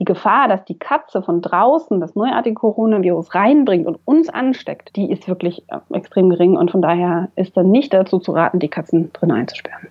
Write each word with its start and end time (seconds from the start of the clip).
die 0.00 0.06
Gefahr, 0.06 0.48
dass 0.48 0.64
die 0.64 0.78
Katze 0.78 1.22
von 1.22 1.42
draußen 1.42 2.00
das 2.00 2.14
neuartige 2.14 2.54
Coronavirus 2.54 3.34
reinbringt 3.34 3.86
und 3.86 3.98
uns 4.06 4.30
ansteckt, 4.30 4.96
die 4.96 5.12
ist 5.12 5.28
wirklich 5.28 5.62
äh, 5.68 5.78
extrem 5.94 6.30
gering 6.30 6.56
und 6.56 6.70
von 6.70 6.80
daher 6.80 7.28
ist 7.36 7.56
dann 7.56 7.70
nicht 7.70 7.92
dazu 7.92 8.18
zu 8.18 8.32
raten, 8.32 8.58
die 8.58 8.68
Katzen 8.68 9.12
drin 9.12 9.30
einzusperren. 9.30 9.88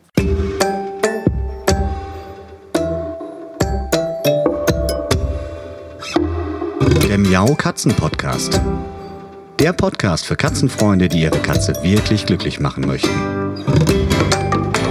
Der 7.08 7.18
Miau 7.20 7.54
Katzen 7.54 7.94
Podcast. 7.96 8.60
Der 9.60 9.74
Podcast 9.74 10.26
für 10.26 10.36
Katzenfreunde, 10.36 11.08
die 11.08 11.22
ihre 11.22 11.38
Katze 11.38 11.74
wirklich 11.84 12.26
glücklich 12.26 12.60
machen 12.60 12.88
möchten. 12.88 13.10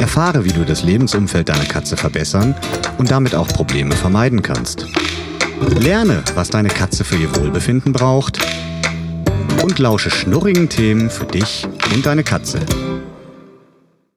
Erfahre, 0.00 0.44
wie 0.44 0.52
du 0.52 0.64
das 0.64 0.84
Lebensumfeld 0.84 1.48
deiner 1.48 1.64
Katze 1.64 1.96
verbessern 1.96 2.54
und 2.98 3.10
damit 3.10 3.34
auch 3.34 3.48
Probleme 3.48 3.96
vermeiden 3.96 4.42
kannst. 4.42 4.86
Lerne, 5.60 6.22
was 6.34 6.50
deine 6.50 6.68
Katze 6.68 7.04
für 7.04 7.16
ihr 7.16 7.34
Wohlbefinden 7.36 7.92
braucht 7.92 8.38
und 9.62 9.78
lausche 9.78 10.10
schnurrigen 10.10 10.68
Themen 10.68 11.10
für 11.10 11.24
dich 11.24 11.66
und 11.94 12.06
deine 12.06 12.22
Katze. 12.22 12.60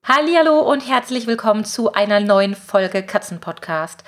Hallo 0.03 0.59
und 0.59 0.87
herzlich 0.87 1.27
willkommen 1.27 1.65
zu 1.65 1.93
einer 1.93 2.19
neuen 2.19 2.55
Folge 2.55 3.03
Katzenpodcast. 3.03 4.03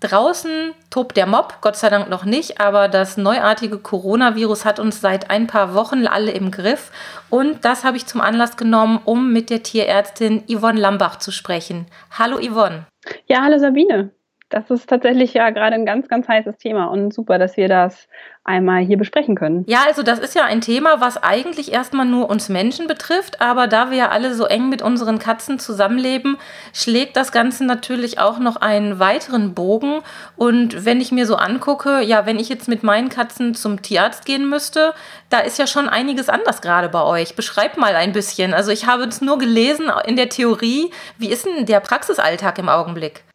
Draußen 0.00 0.72
tobt 0.90 1.16
der 1.16 1.26
Mob, 1.26 1.58
Gott 1.62 1.76
sei 1.76 1.88
Dank 1.88 2.10
noch 2.10 2.24
nicht, 2.24 2.60
aber 2.60 2.88
das 2.88 3.16
neuartige 3.16 3.78
Coronavirus 3.78 4.64
hat 4.64 4.78
uns 4.78 5.00
seit 5.00 5.30
ein 5.30 5.46
paar 5.46 5.74
Wochen 5.74 6.06
alle 6.06 6.32
im 6.32 6.50
Griff. 6.50 6.92
Und 7.30 7.64
das 7.64 7.82
habe 7.82 7.96
ich 7.96 8.06
zum 8.06 8.20
Anlass 8.20 8.56
genommen, 8.56 9.00
um 9.04 9.32
mit 9.32 9.50
der 9.50 9.62
Tierärztin 9.62 10.44
Yvonne 10.48 10.78
Lambach 10.78 11.16
zu 11.16 11.32
sprechen. 11.32 11.86
Hallo 12.16 12.38
Yvonne. 12.38 12.86
Ja, 13.26 13.42
hallo 13.42 13.58
Sabine. 13.58 14.12
Das 14.48 14.70
ist 14.70 14.88
tatsächlich 14.88 15.34
ja 15.34 15.50
gerade 15.50 15.74
ein 15.74 15.84
ganz, 15.84 16.08
ganz 16.08 16.28
heißes 16.28 16.56
Thema 16.58 16.86
und 16.86 17.12
super, 17.12 17.36
dass 17.36 17.56
wir 17.56 17.66
das 17.68 18.06
einmal 18.44 18.84
hier 18.84 18.96
besprechen 18.96 19.34
können. 19.34 19.64
Ja, 19.66 19.80
also 19.86 20.04
das 20.04 20.20
ist 20.20 20.36
ja 20.36 20.44
ein 20.44 20.60
Thema, 20.60 21.00
was 21.00 21.20
eigentlich 21.20 21.72
erstmal 21.72 22.06
nur 22.06 22.30
uns 22.30 22.48
Menschen 22.48 22.86
betrifft, 22.86 23.40
aber 23.40 23.66
da 23.66 23.90
wir 23.90 23.98
ja 23.98 24.08
alle 24.10 24.34
so 24.34 24.44
eng 24.44 24.68
mit 24.68 24.82
unseren 24.82 25.18
Katzen 25.18 25.58
zusammenleben, 25.58 26.36
schlägt 26.72 27.16
das 27.16 27.32
Ganze 27.32 27.64
natürlich 27.64 28.20
auch 28.20 28.38
noch 28.38 28.54
einen 28.54 29.00
weiteren 29.00 29.52
Bogen. 29.52 30.00
Und 30.36 30.84
wenn 30.84 31.00
ich 31.00 31.10
mir 31.10 31.26
so 31.26 31.34
angucke, 31.34 32.00
ja, 32.02 32.24
wenn 32.24 32.38
ich 32.38 32.48
jetzt 32.48 32.68
mit 32.68 32.84
meinen 32.84 33.08
Katzen 33.08 33.56
zum 33.56 33.82
Tierarzt 33.82 34.24
gehen 34.26 34.48
müsste, 34.48 34.94
da 35.28 35.40
ist 35.40 35.58
ja 35.58 35.66
schon 35.66 35.88
einiges 35.88 36.28
anders 36.28 36.62
gerade 36.62 36.88
bei 36.88 37.02
euch. 37.02 37.34
Beschreib 37.34 37.76
mal 37.78 37.96
ein 37.96 38.12
bisschen. 38.12 38.54
Also 38.54 38.70
ich 38.70 38.86
habe 38.86 39.02
es 39.04 39.20
nur 39.20 39.38
gelesen 39.38 39.90
in 40.06 40.14
der 40.14 40.28
Theorie. 40.28 40.92
Wie 41.18 41.30
ist 41.30 41.46
denn 41.46 41.66
der 41.66 41.80
Praxisalltag 41.80 42.60
im 42.60 42.68
Augenblick? 42.68 43.25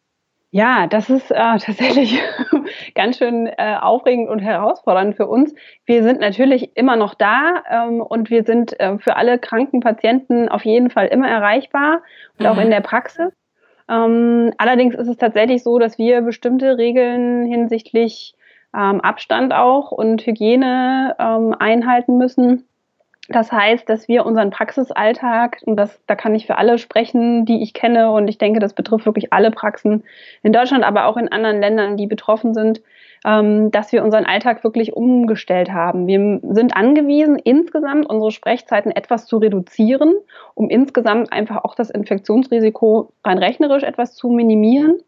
Ja, 0.54 0.86
das 0.86 1.08
ist 1.08 1.30
äh, 1.30 1.34
tatsächlich 1.58 2.20
ganz 2.94 3.16
schön 3.16 3.46
äh, 3.46 3.76
aufregend 3.80 4.28
und 4.28 4.38
herausfordernd 4.38 5.16
für 5.16 5.26
uns. 5.26 5.54
Wir 5.86 6.02
sind 6.02 6.20
natürlich 6.20 6.76
immer 6.76 6.96
noch 6.96 7.14
da 7.14 7.62
ähm, 7.70 8.02
und 8.02 8.28
wir 8.28 8.44
sind 8.44 8.78
äh, 8.78 8.98
für 8.98 9.16
alle 9.16 9.38
kranken 9.38 9.80
Patienten 9.80 10.50
auf 10.50 10.66
jeden 10.66 10.90
Fall 10.90 11.06
immer 11.06 11.28
erreichbar 11.28 12.02
und 12.38 12.44
mhm. 12.44 12.52
auch 12.52 12.58
in 12.58 12.70
der 12.70 12.82
Praxis. 12.82 13.32
Ähm, 13.88 14.52
allerdings 14.58 14.94
ist 14.94 15.08
es 15.08 15.16
tatsächlich 15.16 15.62
so, 15.62 15.78
dass 15.78 15.96
wir 15.96 16.20
bestimmte 16.20 16.76
Regeln 16.76 17.46
hinsichtlich 17.46 18.34
ähm, 18.76 19.00
Abstand 19.00 19.54
auch 19.54 19.90
und 19.90 20.26
Hygiene 20.26 21.16
ähm, 21.18 21.56
einhalten 21.58 22.18
müssen. 22.18 22.68
Das 23.28 23.52
heißt, 23.52 23.88
dass 23.88 24.08
wir 24.08 24.26
unseren 24.26 24.50
Praxisalltag, 24.50 25.58
und 25.64 25.76
das, 25.76 26.00
da 26.06 26.16
kann 26.16 26.34
ich 26.34 26.46
für 26.46 26.58
alle 26.58 26.78
sprechen, 26.78 27.44
die 27.44 27.62
ich 27.62 27.72
kenne, 27.72 28.10
und 28.10 28.26
ich 28.26 28.36
denke, 28.36 28.58
das 28.58 28.74
betrifft 28.74 29.06
wirklich 29.06 29.32
alle 29.32 29.50
Praxen 29.50 30.02
in 30.42 30.52
Deutschland, 30.52 30.84
aber 30.84 31.06
auch 31.06 31.16
in 31.16 31.30
anderen 31.30 31.60
Ländern, 31.60 31.96
die 31.96 32.08
betroffen 32.08 32.52
sind, 32.52 32.82
ähm, 33.24 33.70
dass 33.70 33.92
wir 33.92 34.02
unseren 34.02 34.26
Alltag 34.26 34.64
wirklich 34.64 34.94
umgestellt 34.94 35.72
haben. 35.72 36.08
Wir 36.08 36.40
sind 36.52 36.76
angewiesen, 36.76 37.38
insgesamt 37.38 38.06
unsere 38.06 38.32
Sprechzeiten 38.32 38.90
etwas 38.90 39.26
zu 39.26 39.38
reduzieren, 39.38 40.14
um 40.54 40.68
insgesamt 40.68 41.32
einfach 41.32 41.64
auch 41.64 41.76
das 41.76 41.90
Infektionsrisiko 41.90 43.12
rein 43.24 43.38
rechnerisch 43.38 43.84
etwas 43.84 44.14
zu 44.16 44.30
minimieren. 44.30 44.98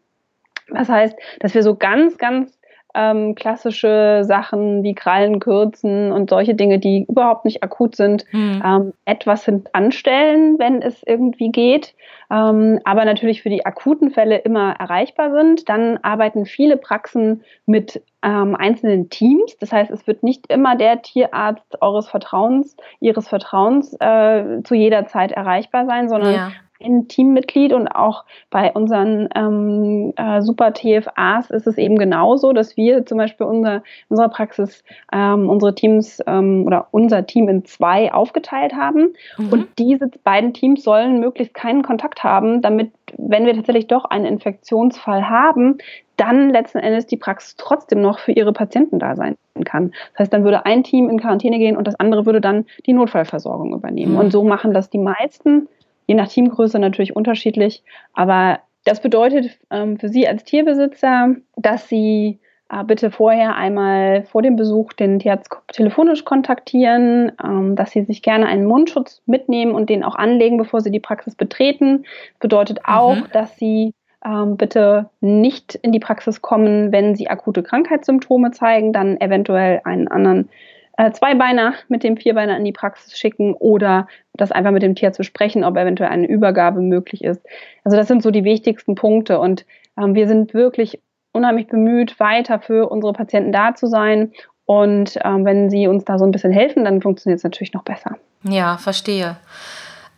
Das 0.69 0.87
heißt, 0.87 1.15
dass 1.41 1.53
wir 1.53 1.63
so 1.63 1.75
ganz, 1.75 2.17
ganz 2.17 2.57
ähm, 2.95 3.35
klassische 3.35 4.21
Sachen 4.23 4.83
wie 4.83 4.95
Krallen 4.95 5.39
kürzen 5.39 6.11
und 6.11 6.29
solche 6.29 6.55
Dinge, 6.55 6.79
die 6.79 7.05
überhaupt 7.07 7.45
nicht 7.45 7.63
akut 7.63 7.95
sind, 7.95 8.25
mhm. 8.31 8.63
ähm, 8.65 8.93
etwas 9.05 9.49
anstellen, 9.73 10.57
wenn 10.57 10.81
es 10.81 11.03
irgendwie 11.03 11.51
geht, 11.51 11.93
ähm, 12.31 12.79
aber 12.83 13.05
natürlich 13.05 13.41
für 13.41 13.49
die 13.49 13.65
akuten 13.65 14.11
Fälle 14.11 14.37
immer 14.37 14.71
erreichbar 14.79 15.31
sind. 15.31 15.69
Dann 15.69 15.97
arbeiten 15.97 16.45
viele 16.45 16.77
Praxen 16.77 17.43
mit 17.65 18.01
ähm, 18.23 18.55
einzelnen 18.55 19.09
Teams. 19.09 19.57
Das 19.57 19.71
heißt, 19.71 19.91
es 19.91 20.07
wird 20.07 20.23
nicht 20.23 20.47
immer 20.47 20.75
der 20.75 21.01
Tierarzt 21.01 21.81
eures 21.81 22.09
Vertrauens, 22.09 22.75
ihres 22.99 23.27
Vertrauens 23.27 23.95
äh, 23.99 24.63
zu 24.63 24.73
jeder 24.73 25.05
Zeit 25.05 25.31
erreichbar 25.31 25.85
sein, 25.85 26.09
sondern 26.09 26.33
ja 26.33 26.51
ein 26.83 27.07
Teammitglied 27.07 27.73
und 27.73 27.87
auch 27.87 28.25
bei 28.49 28.71
unseren 28.71 29.29
ähm, 29.35 30.13
äh, 30.17 30.41
super 30.41 30.73
TFAs 30.73 31.49
ist 31.49 31.67
es 31.67 31.77
eben 31.77 31.97
genauso, 31.97 32.53
dass 32.53 32.75
wir 32.75 33.05
zum 33.05 33.17
Beispiel 33.17 33.45
unser, 33.45 33.83
unserer 34.09 34.29
Praxis 34.29 34.83
ähm, 35.13 35.49
unsere 35.49 35.73
Teams 35.73 36.21
ähm, 36.27 36.63
oder 36.65 36.87
unser 36.91 37.25
Team 37.25 37.47
in 37.47 37.65
zwei 37.65 38.13
aufgeteilt 38.13 38.73
haben. 38.73 39.13
Mhm. 39.37 39.49
Und 39.53 39.67
diese 39.79 40.09
beiden 40.23 40.53
Teams 40.53 40.83
sollen 40.83 41.19
möglichst 41.19 41.53
keinen 41.53 41.83
Kontakt 41.83 42.23
haben, 42.23 42.61
damit, 42.61 42.91
wenn 43.17 43.45
wir 43.45 43.53
tatsächlich 43.53 43.87
doch 43.87 44.05
einen 44.05 44.25
Infektionsfall 44.25 45.29
haben, 45.29 45.77
dann 46.17 46.49
letzten 46.49 46.79
Endes 46.79 47.07
die 47.07 47.17
Praxis 47.17 47.55
trotzdem 47.57 48.01
noch 48.01 48.19
für 48.19 48.31
ihre 48.31 48.53
Patienten 48.53 48.99
da 48.99 49.15
sein 49.15 49.35
kann. 49.65 49.91
Das 50.13 50.21
heißt, 50.21 50.33
dann 50.33 50.43
würde 50.43 50.65
ein 50.65 50.83
Team 50.83 51.09
in 51.09 51.19
Quarantäne 51.19 51.57
gehen 51.57 51.77
und 51.77 51.87
das 51.87 51.99
andere 51.99 52.25
würde 52.25 52.41
dann 52.41 52.65
die 52.85 52.93
Notfallversorgung 52.93 53.73
übernehmen. 53.73 54.13
Mhm. 54.13 54.19
Und 54.19 54.31
so 54.31 54.43
machen 54.43 54.73
das 54.73 54.89
die 54.89 54.97
meisten 54.97 55.67
je 56.07 56.15
nach 56.15 56.27
Teamgröße 56.27 56.79
natürlich 56.79 57.15
unterschiedlich. 57.15 57.83
Aber 58.13 58.59
das 58.83 59.01
bedeutet 59.01 59.57
ähm, 59.71 59.97
für 59.97 60.09
Sie 60.09 60.27
als 60.27 60.43
Tierbesitzer, 60.43 61.35
dass 61.55 61.89
Sie 61.89 62.39
äh, 62.69 62.83
bitte 62.83 63.11
vorher 63.11 63.55
einmal 63.55 64.23
vor 64.23 64.41
dem 64.41 64.55
Besuch 64.55 64.93
den 64.93 65.19
Tierarzt 65.19 65.49
telefonisch 65.71 66.25
kontaktieren, 66.25 67.31
ähm, 67.43 67.75
dass 67.75 67.91
Sie 67.91 68.03
sich 68.03 68.21
gerne 68.21 68.47
einen 68.47 68.65
Mundschutz 68.65 69.21
mitnehmen 69.25 69.73
und 69.73 69.89
den 69.89 70.03
auch 70.03 70.15
anlegen, 70.15 70.57
bevor 70.57 70.81
Sie 70.81 70.91
die 70.91 70.99
Praxis 70.99 71.35
betreten. 71.35 72.05
Bedeutet 72.39 72.79
auch, 72.85 73.15
mhm. 73.15 73.27
dass 73.33 73.57
Sie 73.57 73.93
ähm, 74.25 74.57
bitte 74.57 75.09
nicht 75.21 75.75
in 75.75 75.91
die 75.91 75.99
Praxis 75.99 76.41
kommen, 76.41 76.91
wenn 76.91 77.15
Sie 77.15 77.29
akute 77.29 77.61
Krankheitssymptome 77.61 78.51
zeigen, 78.51 78.93
dann 78.93 79.19
eventuell 79.21 79.81
einen 79.83 80.07
anderen 80.07 80.49
äh, 80.97 81.11
Zweibeiner 81.11 81.73
mit 81.87 82.03
dem 82.03 82.17
Vierbeiner 82.17 82.57
in 82.57 82.65
die 82.65 82.71
Praxis 82.71 83.17
schicken 83.17 83.53
oder 83.53 84.07
das 84.33 84.51
einfach 84.51 84.71
mit 84.71 84.83
dem 84.83 84.95
Tier 84.95 85.13
zu 85.13 85.23
sprechen, 85.23 85.63
ob 85.63 85.77
eventuell 85.77 86.09
eine 86.09 86.27
Übergabe 86.27 86.81
möglich 86.81 87.23
ist. 87.23 87.41
Also 87.83 87.97
das 87.97 88.07
sind 88.07 88.23
so 88.23 88.31
die 88.31 88.43
wichtigsten 88.43 88.95
Punkte 88.95 89.39
und 89.39 89.65
ähm, 89.97 90.15
wir 90.15 90.27
sind 90.27 90.53
wirklich 90.53 91.01
unheimlich 91.31 91.67
bemüht, 91.67 92.19
weiter 92.19 92.59
für 92.59 92.89
unsere 92.89 93.13
Patienten 93.13 93.51
da 93.51 93.75
zu 93.75 93.87
sein. 93.87 94.31
Und 94.65 95.19
ähm, 95.23 95.45
wenn 95.45 95.69
sie 95.69 95.87
uns 95.87 96.05
da 96.05 96.17
so 96.17 96.25
ein 96.25 96.31
bisschen 96.31 96.51
helfen, 96.51 96.85
dann 96.85 97.01
funktioniert 97.01 97.37
es 97.37 97.43
natürlich 97.43 97.73
noch 97.73 97.83
besser. 97.83 98.17
Ja, 98.43 98.77
verstehe. 98.77 99.37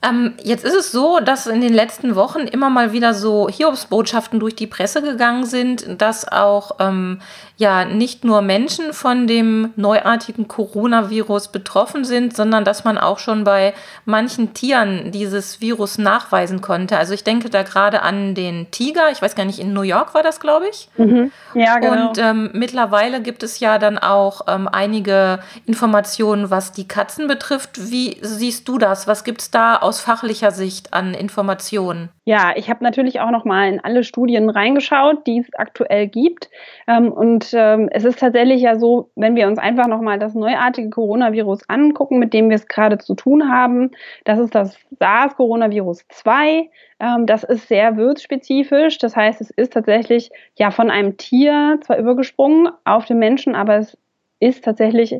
Ähm, 0.03 0.33
jetzt 0.43 0.63
ist 0.63 0.75
es 0.75 0.91
so, 0.91 1.19
dass 1.19 1.47
in 1.47 1.59
den 1.59 1.73
letzten 1.73 2.15
Wochen 2.15 2.41
immer 2.41 2.69
mal 2.69 2.91
wieder 2.91 3.15
so 3.15 3.49
Hiobsbotschaften 3.49 4.39
durch 4.39 4.55
die 4.55 4.67
Presse 4.67 5.01
gegangen 5.01 5.45
sind, 5.45 6.01
dass 6.01 6.27
auch 6.27 6.73
ähm, 6.79 7.19
ja 7.57 7.85
nicht 7.85 8.23
nur 8.23 8.43
Menschen 8.43 8.93
von 8.93 9.25
dem 9.25 9.73
neuartigen 9.75 10.47
Coronavirus 10.47 11.47
betroffen 11.47 12.05
sind, 12.05 12.35
sondern 12.35 12.63
dass 12.63 12.83
man 12.83 12.99
auch 12.99 13.17
schon 13.17 13.43
bei 13.43 13.73
manchen 14.05 14.53
Tieren 14.53 15.11
dieses 15.11 15.61
Virus 15.61 15.97
nachweisen 15.97 16.61
konnte. 16.61 16.97
Also 16.97 17.15
ich 17.15 17.23
denke 17.23 17.49
da 17.49 17.63
gerade 17.63 18.03
an 18.03 18.35
den 18.35 18.69
Tiger. 18.69 19.09
Ich 19.11 19.23
weiß 19.23 19.33
gar 19.33 19.45
nicht, 19.45 19.57
in 19.57 19.73
New 19.73 19.81
York 19.81 20.13
war 20.13 20.21
das, 20.21 20.39
glaube 20.39 20.67
ich. 20.69 20.89
Mhm. 20.97 21.31
Ja, 21.55 21.79
genau. 21.79 22.09
Und 22.09 22.19
ähm, 22.19 22.51
mittlerweile 22.53 23.21
gibt 23.21 23.41
es 23.41 23.59
ja 23.59 23.79
dann 23.79 23.97
auch 23.97 24.41
ähm, 24.47 24.69
einige 24.71 25.39
Informationen, 25.65 26.51
was 26.51 26.71
die 26.71 26.87
Katzen 26.87 27.27
betrifft. 27.27 27.89
Wie 27.89 28.19
siehst 28.21 28.67
du 28.67 28.77
das? 28.77 29.07
Was 29.07 29.23
gibt 29.23 29.41
es 29.41 29.49
da 29.49 29.86
aus 29.87 30.01
fachlicher 30.01 30.51
Sicht 30.51 30.93
an 30.93 31.13
Informationen? 31.13 32.09
Ja, 32.25 32.53
ich 32.55 32.69
habe 32.69 32.83
natürlich 32.83 33.21
auch 33.21 33.31
noch 33.31 33.45
mal 33.45 33.69
in 33.69 33.79
alle 33.79 34.03
Studien 34.03 34.49
reingeschaut, 34.49 35.25
die 35.25 35.39
es 35.39 35.47
aktuell 35.55 36.07
gibt. 36.07 36.49
Ähm, 36.87 37.11
und 37.11 37.49
ähm, 37.53 37.89
es 37.91 38.03
ist 38.03 38.19
tatsächlich 38.19 38.61
ja 38.61 38.77
so, 38.77 39.09
wenn 39.15 39.35
wir 39.35 39.47
uns 39.47 39.57
einfach 39.57 39.87
noch 39.87 40.01
mal 40.01 40.19
das 40.19 40.35
neuartige 40.35 40.89
Coronavirus 40.89 41.69
angucken, 41.69 42.19
mit 42.19 42.33
dem 42.33 42.49
wir 42.49 42.55
es 42.57 42.67
gerade 42.67 42.97
zu 42.97 43.15
tun 43.15 43.49
haben, 43.49 43.91
das 44.25 44.39
ist 44.39 44.53
das 44.53 44.77
SARS-Coronavirus 44.99 46.05
2. 46.09 46.69
Ähm, 46.99 47.25
das 47.25 47.43
ist 47.43 47.67
sehr 47.69 47.95
wirtsspezifisch. 47.95 48.97
Das 48.97 49.15
heißt, 49.15 49.39
es 49.39 49.51
ist 49.51 49.73
tatsächlich 49.73 50.31
ja 50.55 50.71
von 50.71 50.91
einem 50.91 51.17
Tier 51.17 51.79
zwar 51.81 51.97
übergesprungen 51.97 52.69
auf 52.83 53.05
den 53.05 53.19
Menschen, 53.19 53.55
aber 53.55 53.77
es 53.77 53.97
ist 54.39 54.63
tatsächlich 54.63 55.15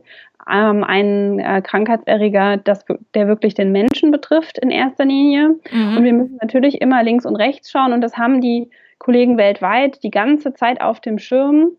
ähm, 0.52 0.84
ein 0.84 1.40
äh, 1.40 1.62
Krankheitserreger, 1.62 2.58
das, 2.58 2.86
der 3.14 3.28
wirklich 3.28 3.54
den 3.54 3.72
Menschen 3.72 4.12
betrifft 4.12 4.58
in 4.58 4.72
erster 4.72 5.06
Linie. 5.06 5.56
Mhm. 5.72 5.98
Und 5.98 6.04
wir 6.04 6.14
müssen 6.14 6.38
natürlich 6.42 6.82
immer 6.82 7.04
links 7.04 7.26
und 7.26 7.36
rechts 7.36 7.72
schauen 7.72 7.94
und 7.94 8.02
das 8.02 8.18
haben 8.18 8.42
die 8.42 8.70
Kollegen 9.00 9.38
weltweit 9.38 10.04
die 10.04 10.12
ganze 10.12 10.54
Zeit 10.54 10.82
auf 10.82 11.00
dem 11.00 11.20
Schirm. 11.20 11.72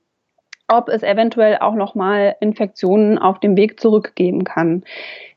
ob 0.71 0.91
es 0.91 1.03
eventuell 1.03 1.57
auch 1.61 1.75
nochmal 1.75 2.37
Infektionen 2.41 3.17
auf 3.17 3.41
dem 3.41 3.57
Weg 3.57 3.81
zurückgeben 3.81 4.45
kann. 4.45 4.85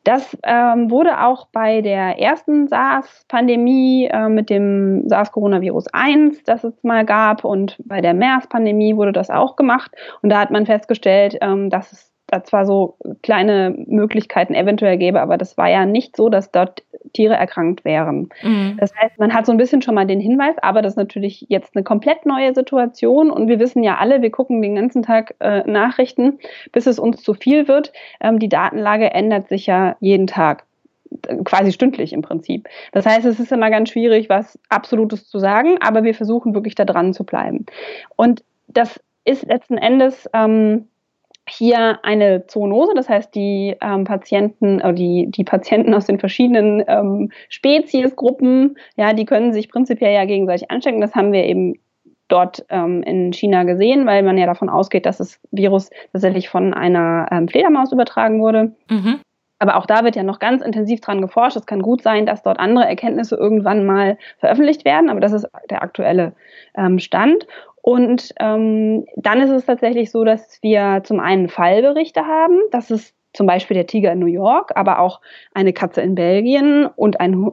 Das 0.03 0.37
ähm, 0.43 0.91
wurde 0.91 1.21
auch 1.21 1.47
bei 1.53 1.81
der 1.81 2.19
ersten 2.19 2.67
SARS-Pandemie 2.67 4.09
äh, 4.11 4.27
mit 4.27 4.49
dem 4.49 5.07
SARS-Coronavirus 5.07 5.87
1, 5.93 6.43
das 6.43 6.65
es 6.65 6.73
mal 6.83 7.05
gab, 7.05 7.45
und 7.45 7.77
bei 7.85 8.01
der 8.01 8.13
MERS-Pandemie 8.13 8.97
wurde 8.97 9.13
das 9.13 9.29
auch 9.29 9.55
gemacht. 9.55 9.91
Und 10.21 10.31
da 10.31 10.39
hat 10.41 10.51
man 10.51 10.65
festgestellt, 10.65 11.37
ähm, 11.39 11.69
dass 11.69 11.93
es 11.93 12.10
da 12.31 12.43
zwar 12.43 12.65
so 12.65 12.95
kleine 13.21 13.75
Möglichkeiten 13.87 14.53
eventuell 14.53 14.97
gäbe, 14.97 15.21
aber 15.21 15.37
das 15.37 15.57
war 15.57 15.69
ja 15.69 15.85
nicht 15.85 16.15
so, 16.15 16.29
dass 16.29 16.51
dort 16.51 16.83
Tiere 17.13 17.35
erkrankt 17.35 17.83
wären. 17.83 18.29
Mhm. 18.41 18.77
Das 18.79 18.95
heißt, 18.95 19.19
man 19.19 19.33
hat 19.33 19.45
so 19.45 19.51
ein 19.51 19.57
bisschen 19.57 19.81
schon 19.81 19.95
mal 19.95 20.07
den 20.07 20.19
Hinweis, 20.19 20.55
aber 20.61 20.81
das 20.81 20.93
ist 20.93 20.97
natürlich 20.97 21.45
jetzt 21.49 21.75
eine 21.75 21.83
komplett 21.83 22.25
neue 22.25 22.53
Situation 22.53 23.29
und 23.31 23.47
wir 23.47 23.59
wissen 23.59 23.83
ja 23.83 23.97
alle, 23.97 24.21
wir 24.21 24.31
gucken 24.31 24.61
den 24.61 24.75
ganzen 24.75 25.03
Tag 25.03 25.35
äh, 25.39 25.69
Nachrichten, 25.69 26.39
bis 26.71 26.87
es 26.87 26.99
uns 26.99 27.21
zu 27.21 27.33
viel 27.33 27.67
wird. 27.67 27.91
Ähm, 28.21 28.39
die 28.39 28.49
Datenlage 28.49 29.11
ändert 29.11 29.49
sich 29.49 29.67
ja 29.67 29.95
jeden 29.99 30.27
Tag 30.27 30.63
quasi 31.43 31.71
stündlich 31.71 32.13
im 32.13 32.21
Prinzip. 32.21 32.69
Das 32.93 33.05
heißt, 33.05 33.25
es 33.25 33.39
ist 33.39 33.51
immer 33.51 33.69
ganz 33.69 33.89
schwierig, 33.89 34.29
was 34.29 34.57
Absolutes 34.69 35.27
zu 35.27 35.39
sagen, 35.39 35.77
aber 35.81 36.03
wir 36.03 36.15
versuchen 36.15 36.53
wirklich 36.53 36.75
da 36.75 36.85
dran 36.85 37.13
zu 37.13 37.25
bleiben. 37.25 37.65
Und 38.15 38.43
das 38.67 38.99
ist 39.25 39.45
letzten 39.45 39.77
Endes 39.77 40.29
ähm, 40.33 40.87
hier 41.51 41.99
eine 42.03 42.47
Zoonose, 42.47 42.93
das 42.95 43.09
heißt 43.09 43.35
die 43.35 43.75
ähm, 43.81 44.05
Patienten, 44.05 44.79
äh, 44.79 44.93
die, 44.93 45.27
die 45.29 45.43
Patienten 45.43 45.93
aus 45.93 46.05
den 46.05 46.19
verschiedenen 46.19 46.83
ähm, 46.87 47.31
Speziesgruppen, 47.49 48.77
ja, 48.95 49.13
die 49.13 49.25
können 49.25 49.53
sich 49.53 49.69
prinzipiell 49.69 50.13
ja 50.13 50.25
gegenseitig 50.25 50.71
anstecken. 50.71 51.01
Das 51.01 51.15
haben 51.15 51.33
wir 51.33 51.45
eben 51.45 51.75
dort 52.27 52.65
ähm, 52.69 53.03
in 53.03 53.33
China 53.33 53.63
gesehen, 53.63 54.05
weil 54.05 54.23
man 54.23 54.37
ja 54.37 54.45
davon 54.45 54.69
ausgeht, 54.69 55.05
dass 55.05 55.17
das 55.17 55.39
Virus 55.51 55.89
tatsächlich 56.13 56.49
von 56.49 56.73
einer 56.73 57.27
ähm, 57.31 57.47
Fledermaus 57.47 57.91
übertragen 57.91 58.41
wurde. 58.41 58.73
Mhm. 58.89 59.19
Aber 59.59 59.75
auch 59.75 59.85
da 59.85 60.03
wird 60.03 60.15
ja 60.15 60.23
noch 60.23 60.39
ganz 60.39 60.63
intensiv 60.63 61.01
dran 61.01 61.21
geforscht. 61.21 61.55
Es 61.55 61.67
kann 61.67 61.83
gut 61.83 62.01
sein, 62.01 62.25
dass 62.25 62.41
dort 62.41 62.59
andere 62.59 62.87
Erkenntnisse 62.87 63.35
irgendwann 63.35 63.85
mal 63.85 64.17
veröffentlicht 64.39 64.85
werden, 64.85 65.09
aber 65.09 65.19
das 65.19 65.33
ist 65.33 65.47
der 65.69 65.83
aktuelle 65.83 66.33
ähm, 66.75 66.97
Stand. 66.97 67.45
Und 67.81 68.33
ähm, 68.39 69.05
dann 69.15 69.41
ist 69.41 69.49
es 69.49 69.65
tatsächlich 69.65 70.11
so, 70.11 70.23
dass 70.23 70.59
wir 70.61 71.01
zum 71.03 71.19
einen 71.19 71.49
Fallberichte 71.49 72.25
haben. 72.25 72.59
Das 72.71 72.91
ist 72.91 73.15
zum 73.33 73.47
Beispiel 73.47 73.75
der 73.75 73.87
Tiger 73.87 74.11
in 74.11 74.19
New 74.19 74.25
York, 74.27 74.71
aber 74.75 74.99
auch 74.99 75.21
eine 75.53 75.73
Katze 75.73 76.01
in 76.01 76.15
Belgien 76.15 76.85
und 76.85 77.19
ein 77.19 77.51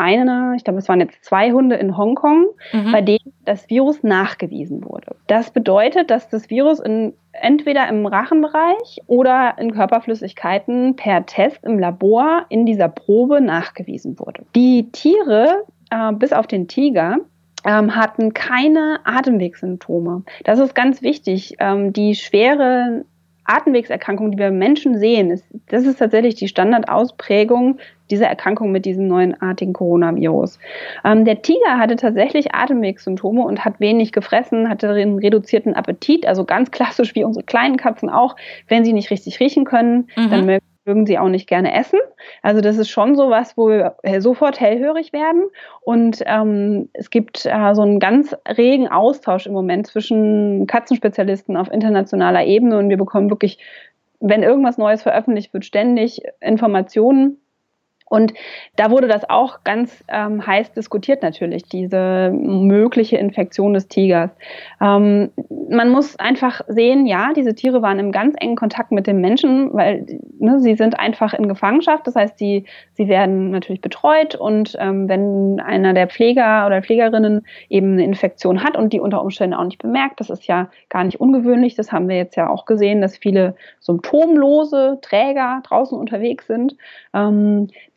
eine, 0.00 0.54
ich 0.56 0.64
glaube, 0.64 0.78
es 0.78 0.88
waren 0.88 1.00
jetzt 1.00 1.22
zwei 1.22 1.52
Hunde 1.52 1.76
in 1.76 1.96
Hongkong, 1.96 2.46
mhm. 2.72 2.92
bei 2.92 3.02
denen 3.02 3.34
das 3.44 3.68
Virus 3.68 4.02
nachgewiesen 4.02 4.82
wurde. 4.82 5.14
Das 5.26 5.50
bedeutet, 5.50 6.10
dass 6.10 6.28
das 6.30 6.48
Virus 6.48 6.80
in, 6.80 7.12
entweder 7.32 7.86
im 7.86 8.06
Rachenbereich 8.06 9.02
oder 9.06 9.58
in 9.58 9.72
Körperflüssigkeiten 9.72 10.96
per 10.96 11.26
Test 11.26 11.62
im 11.64 11.78
Labor 11.78 12.46
in 12.48 12.64
dieser 12.64 12.88
Probe 12.88 13.42
nachgewiesen 13.42 14.18
wurde. 14.18 14.46
Die 14.54 14.90
Tiere, 14.90 15.64
äh, 15.90 16.12
bis 16.12 16.32
auf 16.32 16.46
den 16.46 16.66
Tiger, 16.66 17.18
hatten 17.64 18.32
keine 18.32 19.00
Atemwegssymptome. 19.04 20.22
Das 20.44 20.58
ist 20.58 20.74
ganz 20.74 21.02
wichtig. 21.02 21.56
Ähm, 21.58 21.92
die 21.92 22.14
schwere 22.14 23.04
Atemwegserkrankung, 23.44 24.30
die 24.30 24.38
wir 24.38 24.50
Menschen 24.50 24.98
sehen, 24.98 25.30
ist, 25.30 25.44
das 25.68 25.84
ist 25.84 25.98
tatsächlich 25.98 26.36
die 26.36 26.48
Standardausprägung 26.48 27.78
dieser 28.10 28.26
Erkrankung 28.26 28.70
mit 28.72 28.84
diesem 28.84 29.08
neuartigen 29.08 29.72
Coronavirus. 29.72 30.58
Ähm, 31.04 31.24
der 31.24 31.42
Tiger 31.42 31.78
hatte 31.78 31.96
tatsächlich 31.96 32.54
Atemwegssymptome 32.54 33.42
und 33.42 33.64
hat 33.64 33.80
wenig 33.80 34.12
gefressen, 34.12 34.68
hatte 34.68 34.90
einen 34.90 35.18
reduzierten 35.18 35.74
Appetit, 35.74 36.26
also 36.26 36.44
ganz 36.44 36.70
klassisch 36.70 37.14
wie 37.14 37.24
unsere 37.24 37.44
kleinen 37.44 37.76
Katzen 37.76 38.08
auch. 38.08 38.36
Wenn 38.68 38.84
sie 38.84 38.92
nicht 38.92 39.10
richtig 39.10 39.40
riechen 39.40 39.64
können, 39.64 40.08
mhm. 40.16 40.30
dann 40.30 40.46
mögen 40.46 40.69
mögen 40.90 41.06
sie 41.06 41.18
auch 41.18 41.28
nicht 41.28 41.48
gerne 41.48 41.72
essen. 41.72 42.00
Also 42.42 42.60
das 42.60 42.76
ist 42.76 42.90
schon 42.90 43.14
so 43.14 43.30
was, 43.30 43.56
wo 43.56 43.68
wir 43.68 43.94
sofort 44.18 44.58
hellhörig 44.58 45.12
werden. 45.12 45.44
Und 45.82 46.20
ähm, 46.26 46.88
es 46.94 47.10
gibt 47.10 47.46
äh, 47.46 47.74
so 47.74 47.82
einen 47.82 48.00
ganz 48.00 48.34
regen 48.58 48.88
Austausch 48.88 49.46
im 49.46 49.52
Moment 49.52 49.86
zwischen 49.86 50.66
Katzenspezialisten 50.66 51.56
auf 51.56 51.70
internationaler 51.70 52.44
Ebene 52.44 52.78
und 52.78 52.88
wir 52.88 52.96
bekommen 52.96 53.30
wirklich, 53.30 53.58
wenn 54.18 54.42
irgendwas 54.42 54.78
Neues 54.78 55.02
veröffentlicht 55.02 55.54
wird, 55.54 55.64
ständig 55.64 56.22
Informationen 56.40 57.36
und 58.10 58.34
da 58.74 58.90
wurde 58.90 59.06
das 59.06 59.30
auch 59.30 59.62
ganz 59.62 60.04
ähm, 60.08 60.44
heiß 60.44 60.72
diskutiert 60.72 61.22
natürlich, 61.22 61.62
diese 61.62 62.32
mögliche 62.32 63.16
Infektion 63.16 63.72
des 63.72 63.86
Tigers. 63.86 64.30
Ähm, 64.80 65.30
man 65.70 65.90
muss 65.90 66.18
einfach 66.18 66.60
sehen, 66.66 67.06
ja, 67.06 67.32
diese 67.32 67.54
Tiere 67.54 67.82
waren 67.82 68.00
im 68.00 68.10
ganz 68.10 68.34
engen 68.40 68.56
Kontakt 68.56 68.90
mit 68.90 69.06
dem 69.06 69.20
Menschen, 69.20 69.72
weil 69.72 70.04
ne, 70.40 70.58
sie 70.58 70.74
sind 70.74 70.98
einfach 70.98 71.34
in 71.34 71.46
Gefangenschaft. 71.46 72.04
Das 72.04 72.16
heißt, 72.16 72.40
die, 72.40 72.64
sie 72.94 73.06
werden 73.06 73.52
natürlich 73.52 73.80
betreut 73.80 74.34
und 74.34 74.76
ähm, 74.80 75.08
wenn 75.08 75.60
einer 75.60 75.94
der 75.94 76.08
Pfleger 76.08 76.66
oder 76.66 76.82
Pflegerinnen 76.82 77.46
eben 77.68 77.92
eine 77.92 78.04
Infektion 78.04 78.64
hat 78.64 78.76
und 78.76 78.92
die 78.92 78.98
unter 78.98 79.22
Umständen 79.22 79.54
auch 79.54 79.64
nicht 79.64 79.80
bemerkt, 79.80 80.18
das 80.18 80.30
ist 80.30 80.48
ja 80.48 80.68
gar 80.88 81.04
nicht 81.04 81.20
ungewöhnlich. 81.20 81.76
Das 81.76 81.92
haben 81.92 82.08
wir 82.08 82.16
jetzt 82.16 82.34
ja 82.34 82.50
auch 82.50 82.64
gesehen, 82.64 83.02
dass 83.02 83.16
viele 83.16 83.54
symptomlose 83.78 84.98
Träger 85.00 85.62
draußen 85.62 85.96
unterwegs 85.96 86.48
sind. 86.48 86.74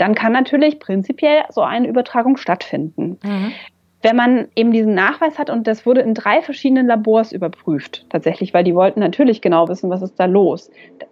Dann 0.04 0.16
kann 0.16 0.34
natürlich 0.34 0.80
prinzipiell 0.80 1.44
so 1.50 1.62
eine 1.62 1.88
Übertragung 1.88 2.36
stattfinden. 2.36 3.18
Mhm. 3.24 3.54
Wenn 4.02 4.18
man 4.18 4.50
eben 4.54 4.74
diesen 4.74 4.94
Nachweis 4.94 5.40
hat, 5.40 5.50
und 5.50 5.66
das 5.66 5.86
wurde 5.86 6.02
in 6.02 6.14
drei 6.14 6.42
verschiedenen 6.42 6.88
Labors 6.88 7.32
überprüft, 7.32 8.06
tatsächlich, 8.10 8.54
weil 8.54 8.66
die 8.66 8.76
wollten 8.76 9.00
natürlich 9.00 9.42
genau 9.42 9.70
wissen, 9.70 9.90
was 9.90 10.02
ist 10.02 10.20
da 10.20 10.26
los, 10.26 10.70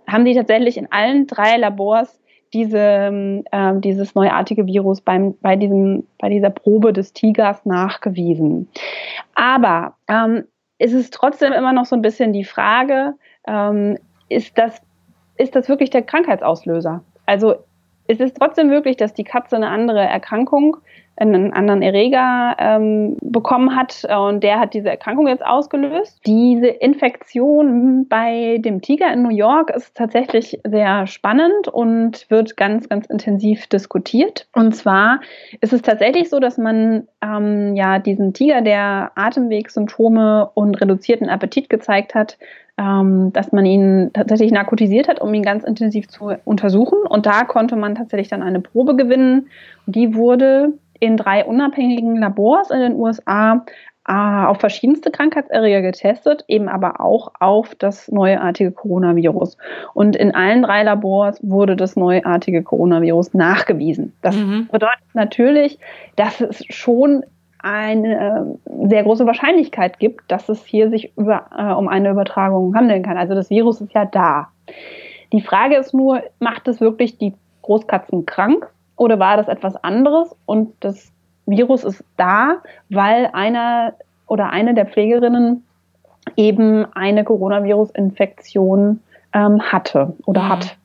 haben 0.07 0.25
die 0.25 0.35
tatsächlich 0.35 0.75
in 0.75 0.91
allen 0.91 1.25
drei 1.25 1.55
Labors 1.55 2.19
diese, 2.51 3.43
äh, 3.49 3.73
dieses 3.79 4.13
neuartige 4.13 4.65
Virus 4.65 4.99
beim, 4.99 5.37
bei, 5.39 5.55
diesem, 5.55 6.05
bei 6.19 6.27
dieser 6.27 6.49
Probe 6.49 6.91
des 6.91 7.13
Tigers 7.13 7.65
nachgewiesen. 7.65 8.67
Aber 9.35 9.95
ähm, 10.09 10.43
ist 10.79 10.93
es 10.93 11.11
trotzdem 11.11 11.53
immer 11.53 11.71
noch 11.71 11.85
so 11.85 11.95
ein 11.95 12.01
bisschen 12.01 12.33
die 12.33 12.43
Frage, 12.43 13.13
ähm, 13.47 13.97
ist, 14.27 14.57
das, 14.57 14.81
ist 15.37 15.55
das 15.55 15.69
wirklich 15.69 15.91
der 15.91 16.01
Krankheitsauslöser? 16.01 17.05
Also 17.25 17.55
es 18.07 18.19
ist 18.19 18.37
trotzdem 18.37 18.67
möglich, 18.67 18.97
dass 18.97 19.13
die 19.13 19.23
Katze 19.23 19.55
eine 19.55 19.69
andere 19.69 20.01
Erkrankung, 20.01 20.77
einen 21.17 21.53
anderen 21.53 21.81
Erreger 21.81 22.55
ähm, 22.57 23.17
bekommen 23.21 23.75
hat 23.75 24.05
und 24.09 24.43
der 24.43 24.59
hat 24.59 24.73
diese 24.73 24.89
Erkrankung 24.89 25.27
jetzt 25.27 25.45
ausgelöst. 25.45 26.19
Diese 26.25 26.67
Infektion 26.67 28.07
bei 28.07 28.57
dem 28.59 28.81
Tiger 28.81 29.11
in 29.13 29.21
New 29.21 29.29
York 29.29 29.69
ist 29.69 29.95
tatsächlich 29.95 30.59
sehr 30.63 31.05
spannend 31.07 31.67
und 31.67 32.25
wird 32.29 32.57
ganz, 32.57 32.89
ganz 32.89 33.05
intensiv 33.05 33.67
diskutiert. 33.67 34.47
Und 34.53 34.75
zwar 34.75 35.19
ist 35.59 35.73
es 35.73 35.81
tatsächlich 35.81 36.29
so, 36.29 36.39
dass 36.39 36.57
man 36.57 37.07
ähm, 37.21 37.75
ja 37.75 37.99
diesen 37.99 38.33
Tiger, 38.33 38.61
der 38.61 39.11
Atemwegssymptome 39.15 40.49
und 40.53 40.81
reduzierten 40.81 41.29
Appetit 41.29 41.69
gezeigt 41.69 42.15
hat, 42.15 42.37
ähm, 42.77 43.31
dass 43.33 43.51
man 43.51 43.65
ihn 43.65 44.11
tatsächlich 44.13 44.51
narkotisiert 44.51 45.07
hat, 45.07 45.21
um 45.21 45.33
ihn 45.33 45.43
ganz 45.43 45.63
intensiv 45.63 46.07
zu 46.07 46.33
untersuchen. 46.45 46.99
Und 47.07 47.25
da 47.25 47.43
konnte 47.43 47.75
man 47.75 47.95
tatsächlich 47.95 48.29
dann 48.29 48.41
eine 48.41 48.61
Probe 48.61 48.95
gewinnen. 48.95 49.49
Die 49.85 50.15
wurde 50.15 50.73
in 51.01 51.17
drei 51.17 51.43
unabhängigen 51.43 52.15
Labors 52.15 52.69
in 52.69 52.79
den 52.79 52.95
USA 52.95 53.65
äh, 54.07 54.13
auf 54.13 54.59
verschiedenste 54.59 55.11
Krankheitserreger 55.11 55.81
getestet, 55.81 56.45
eben 56.47 56.69
aber 56.69 57.01
auch 57.01 57.31
auf 57.39 57.75
das 57.75 58.07
neuartige 58.09 58.71
Coronavirus. 58.71 59.57
Und 59.93 60.15
in 60.15 60.33
allen 60.33 60.61
drei 60.61 60.83
Labors 60.83 61.39
wurde 61.41 61.75
das 61.75 61.95
neuartige 61.95 62.63
Coronavirus 62.63 63.33
nachgewiesen. 63.33 64.13
Das 64.21 64.35
mhm. 64.35 64.69
bedeutet 64.71 65.03
natürlich, 65.13 65.79
dass 66.15 66.39
es 66.39 66.63
schon 66.69 67.23
eine 67.59 68.57
äh, 68.65 68.87
sehr 68.87 69.03
große 69.03 69.25
Wahrscheinlichkeit 69.25 69.97
gibt, 69.97 70.31
dass 70.31 70.49
es 70.49 70.63
hier 70.65 70.89
sich 70.89 71.13
über, 71.17 71.47
äh, 71.57 71.73
um 71.73 71.87
eine 71.87 72.11
Übertragung 72.11 72.75
handeln 72.75 73.03
kann. 73.03 73.17
Also 73.17 73.33
das 73.33 73.49
Virus 73.49 73.81
ist 73.81 73.93
ja 73.93 74.05
da. 74.05 74.49
Die 75.33 75.41
Frage 75.41 75.77
ist 75.77 75.93
nur, 75.93 76.21
macht 76.39 76.67
es 76.67 76.79
wirklich 76.79 77.17
die 77.17 77.33
Großkatzen 77.63 78.25
krank 78.25 78.67
oder 79.01 79.17
war 79.17 79.35
das 79.35 79.47
etwas 79.47 79.75
anderes 79.83 80.35
und 80.45 80.75
das 80.81 81.11
Virus 81.47 81.83
ist 81.83 82.03
da, 82.17 82.57
weil 82.89 83.31
einer 83.33 83.95
oder 84.27 84.51
eine 84.51 84.75
der 84.75 84.85
Pflegerinnen 84.85 85.65
eben 86.37 86.85
eine 86.93 87.23
Coronavirus-Infektion 87.23 89.01
ähm, 89.33 89.59
hatte 89.59 90.13
oder 90.27 90.43
mhm. 90.43 90.49
hat. 90.49 90.77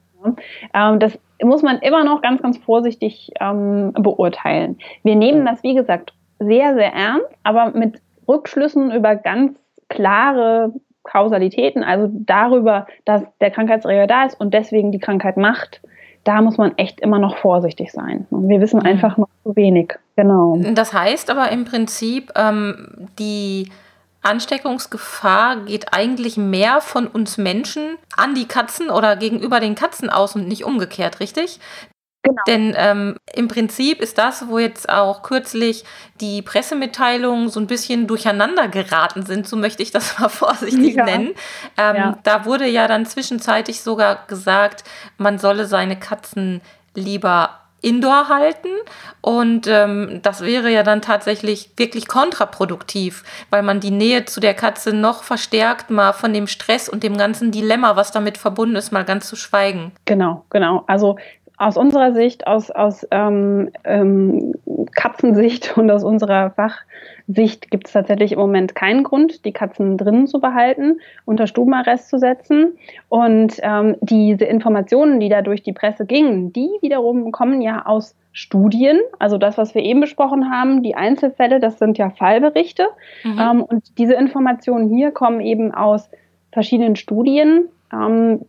Ähm, 0.73 0.99
das 0.99 1.19
muss 1.43 1.63
man 1.63 1.79
immer 1.81 2.05
noch 2.05 2.23
ganz, 2.23 2.41
ganz 2.41 2.57
vorsichtig 2.57 3.33
ähm, 3.39 3.93
beurteilen. 3.93 4.79
Wir 5.03 5.15
nehmen 5.15 5.45
das, 5.45 5.63
wie 5.63 5.75
gesagt, 5.75 6.15
sehr, 6.39 6.73
sehr 6.73 6.95
ernst, 6.95 7.29
aber 7.43 7.73
mit 7.73 8.01
Rückschlüssen 8.27 8.93
über 8.93 9.15
ganz 9.15 9.59
klare 9.91 10.73
Kausalitäten, 11.03 11.85
also 11.85 12.09
darüber, 12.11 12.87
dass 13.05 13.23
der 13.43 13.51
Krankheitserreger 13.51 14.07
da 14.07 14.25
ist 14.25 14.41
und 14.41 14.55
deswegen 14.55 14.91
die 14.91 15.01
Krankheit 15.01 15.37
macht, 15.37 15.83
da 16.27 16.43
muss 16.43 16.59
man 16.59 16.77
echt 16.77 17.01
immer 17.01 17.19
noch 17.19 17.37
vorsichtig 17.37 17.93
sein. 17.93 18.27
Wir 18.31 18.61
wissen 18.61 18.81
mhm. 18.81 18.87
einfach 18.87 19.17
noch 19.17 19.29
zu 19.45 19.55
wenig. 19.55 19.95
Genau. 20.17 20.59
Das 20.75 20.93
heißt 20.93 21.31
aber 21.31 21.51
im 21.53 21.65
Prinzip, 21.65 22.33
ähm, 22.37 23.09
die 23.19 23.71
Ansteckungsgefahr 24.23 25.57
geht 25.65 25.95
eigentlich 25.95 26.37
mehr 26.37 26.81
von 26.81 27.07
uns 27.07 27.39
Menschen 27.39 27.97
an 28.17 28.35
die 28.35 28.47
Katzen 28.47 28.91
oder 28.91 29.15
gegenüber 29.15 29.61
den 29.61 29.77
Katzen 29.77 30.11
aus 30.11 30.35
und 30.35 30.49
nicht 30.49 30.65
umgekehrt, 30.65 31.21
richtig? 31.21 31.61
Genau. 32.27 32.43
Denn 32.47 32.75
ähm, 32.77 33.17
im 33.35 33.49
Prinzip 33.49 34.01
ist 34.01 34.19
das, 34.19 34.49
wo 34.49 34.59
jetzt 34.59 34.89
auch 34.89 35.23
kürzlich 35.23 35.85
die 36.21 36.43
Pressemitteilungen 36.43 37.49
so 37.49 37.61
ein 37.61 37.67
bisschen 37.67 38.07
durcheinander 38.07 38.69
geraten 38.69 39.25
sind, 39.25 39.47
so 39.47 39.57
möchte 39.57 39.83
ich 39.83 39.91
das 39.91 40.19
mal 40.19 40.29
vorsichtig 40.29 40.95
ja. 40.95 41.05
nennen. 41.05 41.35
Ähm, 41.77 41.97
ja. 41.97 42.19
Da 42.23 42.45
wurde 42.45 42.67
ja 42.67 42.89
dann 42.89 43.07
zwischenzeitlich 43.07 43.83
sogar 43.83 44.27
gesagt, 44.27 44.85
man 45.19 45.39
solle 45.39 45.67
seine 45.67 45.99
Katzen 45.99 46.61
lieber 46.95 47.61
indoor 47.83 48.29
halten. 48.29 48.69
Und 49.21 49.67
ähm, 49.69 50.21
das 50.23 50.41
wäre 50.41 50.71
ja 50.71 50.83
dann 50.83 51.03
tatsächlich 51.03 51.71
wirklich 51.77 52.09
kontraproduktiv, 52.09 53.23
weil 53.51 53.63
man 53.63 53.81
die 53.81 53.91
Nähe 53.91 54.25
zu 54.25 54.41
der 54.41 54.55
Katze 54.55 54.93
noch 54.93 55.23
verstärkt, 55.23 55.91
mal 55.91 56.13
von 56.13 56.33
dem 56.33 56.47
Stress 56.47 56.89
und 56.89 57.03
dem 57.03 57.17
ganzen 57.17 57.53
Dilemma, 57.53 57.97
was 57.97 58.11
damit 58.11 58.39
verbunden 58.39 58.77
ist, 58.77 58.93
mal 58.93 59.05
ganz 59.05 59.29
zu 59.29 59.37
schweigen. 59.37 59.93
Genau, 60.05 60.45
genau. 60.51 60.85
Also 60.87 61.17
aus 61.59 61.77
unserer 61.77 62.13
Sicht, 62.13 62.47
aus, 62.47 62.71
aus 62.71 63.07
ähm, 63.11 63.71
ähm, 63.85 64.55
Katzensicht 64.95 65.77
und 65.79 65.91
aus 65.91 66.05
unserer 66.05 66.51
Fachsicht 66.51 67.71
gibt 67.71 67.87
es 67.87 67.93
tatsächlich 67.93 68.33
im 68.33 68.39
Moment 68.39 68.75
keinen 68.75 69.05
Grund, 69.05 69.45
die 69.45 69.53
Katzen 69.53 69.97
drinnen 69.97 70.27
zu 70.27 70.41
behalten, 70.41 71.01
unter 71.25 71.47
Stubenarrest 71.47 72.09
zu 72.09 72.19
setzen. 72.19 72.77
Und 73.09 73.59
ähm, 73.63 73.97
diese 74.01 74.45
Informationen, 74.45 75.19
die 75.19 75.29
da 75.29 75.43
durch 75.43 75.63
die 75.63 75.73
Presse 75.73 76.05
gingen, 76.05 76.53
die 76.53 76.69
wiederum 76.83 77.33
kommen 77.33 77.63
ja 77.63 77.87
aus 77.87 78.15
Studien, 78.33 79.01
also 79.19 79.39
das, 79.39 79.57
was 79.57 79.75
wir 79.75 79.83
eben 79.83 80.01
besprochen 80.01 80.51
haben, 80.51 80.83
die 80.83 80.95
Einzelfälle, 80.95 81.59
das 81.59 81.79
sind 81.79 81.97
ja 81.97 82.11
Fallberichte. 82.11 82.87
Mhm. 83.25 83.39
Ähm, 83.39 83.63
und 83.63 83.99
diese 83.99 84.13
Informationen 84.13 84.95
hier 84.95 85.11
kommen 85.11 85.41
eben 85.41 85.73
aus 85.73 86.11
verschiedenen 86.53 86.97
Studien, 86.97 87.69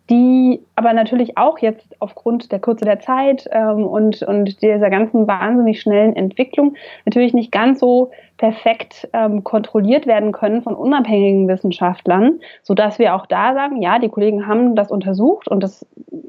die 0.10 0.60
aber 0.76 0.94
natürlich 0.94 1.38
auch 1.38 1.60
jetzt 1.60 1.96
aufgrund 2.00 2.52
der 2.52 2.60
Kürze 2.60 2.86
der 2.86 3.00
Zeit 3.00 3.48
ähm, 3.52 3.86
und, 3.86 4.24
und 4.24 4.62
dieser 4.62 4.90
ganzen 4.90 5.28
wahnsinnig 5.28 5.80
schnellen 5.80 6.16
Entwicklung 6.16 6.76
natürlich 7.06 7.34
nicht 7.34 7.52
ganz 7.52 7.80
so 7.80 8.12
perfekt 8.38 9.10
ähm, 9.14 9.44
kontrolliert 9.44 10.06
werden 10.06 10.32
können 10.32 10.62
von 10.62 10.76
unabhängigen 10.76 11.48
Wissenschaftlern, 11.48 12.40
sodass 12.62 13.00
wir 13.00 13.16
auch 13.16 13.26
da 13.26 13.54
sagen, 13.54 13.82
ja, 13.82 14.00
die 14.00 14.10
Kollegen 14.10 14.48
haben 14.48 14.76
das 14.76 14.92
untersucht 14.92 15.48
und 15.48 15.62
das 15.62 15.86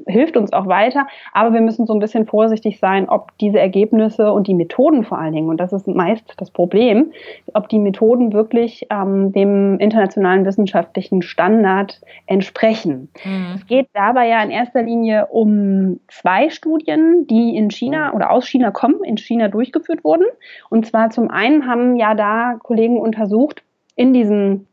hilft 0.07 0.37
uns 0.37 0.51
auch 0.53 0.67
weiter, 0.67 1.07
aber 1.33 1.53
wir 1.53 1.61
müssen 1.61 1.85
so 1.85 1.93
ein 1.93 1.99
bisschen 1.99 2.25
vorsichtig 2.25 2.79
sein, 2.79 3.07
ob 3.07 3.37
diese 3.37 3.59
Ergebnisse 3.59 4.31
und 4.31 4.47
die 4.47 4.55
Methoden 4.55 5.03
vor 5.03 5.19
allen 5.19 5.33
Dingen, 5.33 5.49
und 5.49 5.59
das 5.59 5.71
ist 5.71 5.87
meist 5.87 6.33
das 6.37 6.51
Problem, 6.51 7.11
ob 7.53 7.69
die 7.69 7.79
Methoden 7.79 8.33
wirklich 8.33 8.87
ähm, 8.89 9.31
dem 9.31 9.79
internationalen 9.79 10.45
wissenschaftlichen 10.45 11.21
Standard 11.21 12.01
entsprechen. 12.25 13.09
Mhm. 13.23 13.53
Es 13.55 13.67
geht 13.67 13.87
dabei 13.93 14.27
ja 14.27 14.41
in 14.41 14.49
erster 14.49 14.81
Linie 14.81 15.27
um 15.27 15.99
zwei 16.07 16.49
Studien, 16.49 17.27
die 17.27 17.55
in 17.55 17.69
China 17.69 18.13
oder 18.13 18.31
aus 18.31 18.47
China 18.47 18.71
kommen, 18.71 19.03
in 19.03 19.17
China 19.17 19.47
durchgeführt 19.47 20.03
wurden. 20.03 20.25
Und 20.69 20.85
zwar 20.85 21.09
zum 21.11 21.29
einen 21.29 21.67
haben 21.67 21.95
ja 21.99 22.15
da 22.15 22.55
Kollegen 22.61 22.99
untersucht 22.99 23.63
in 23.95 24.13
diesem 24.13 24.65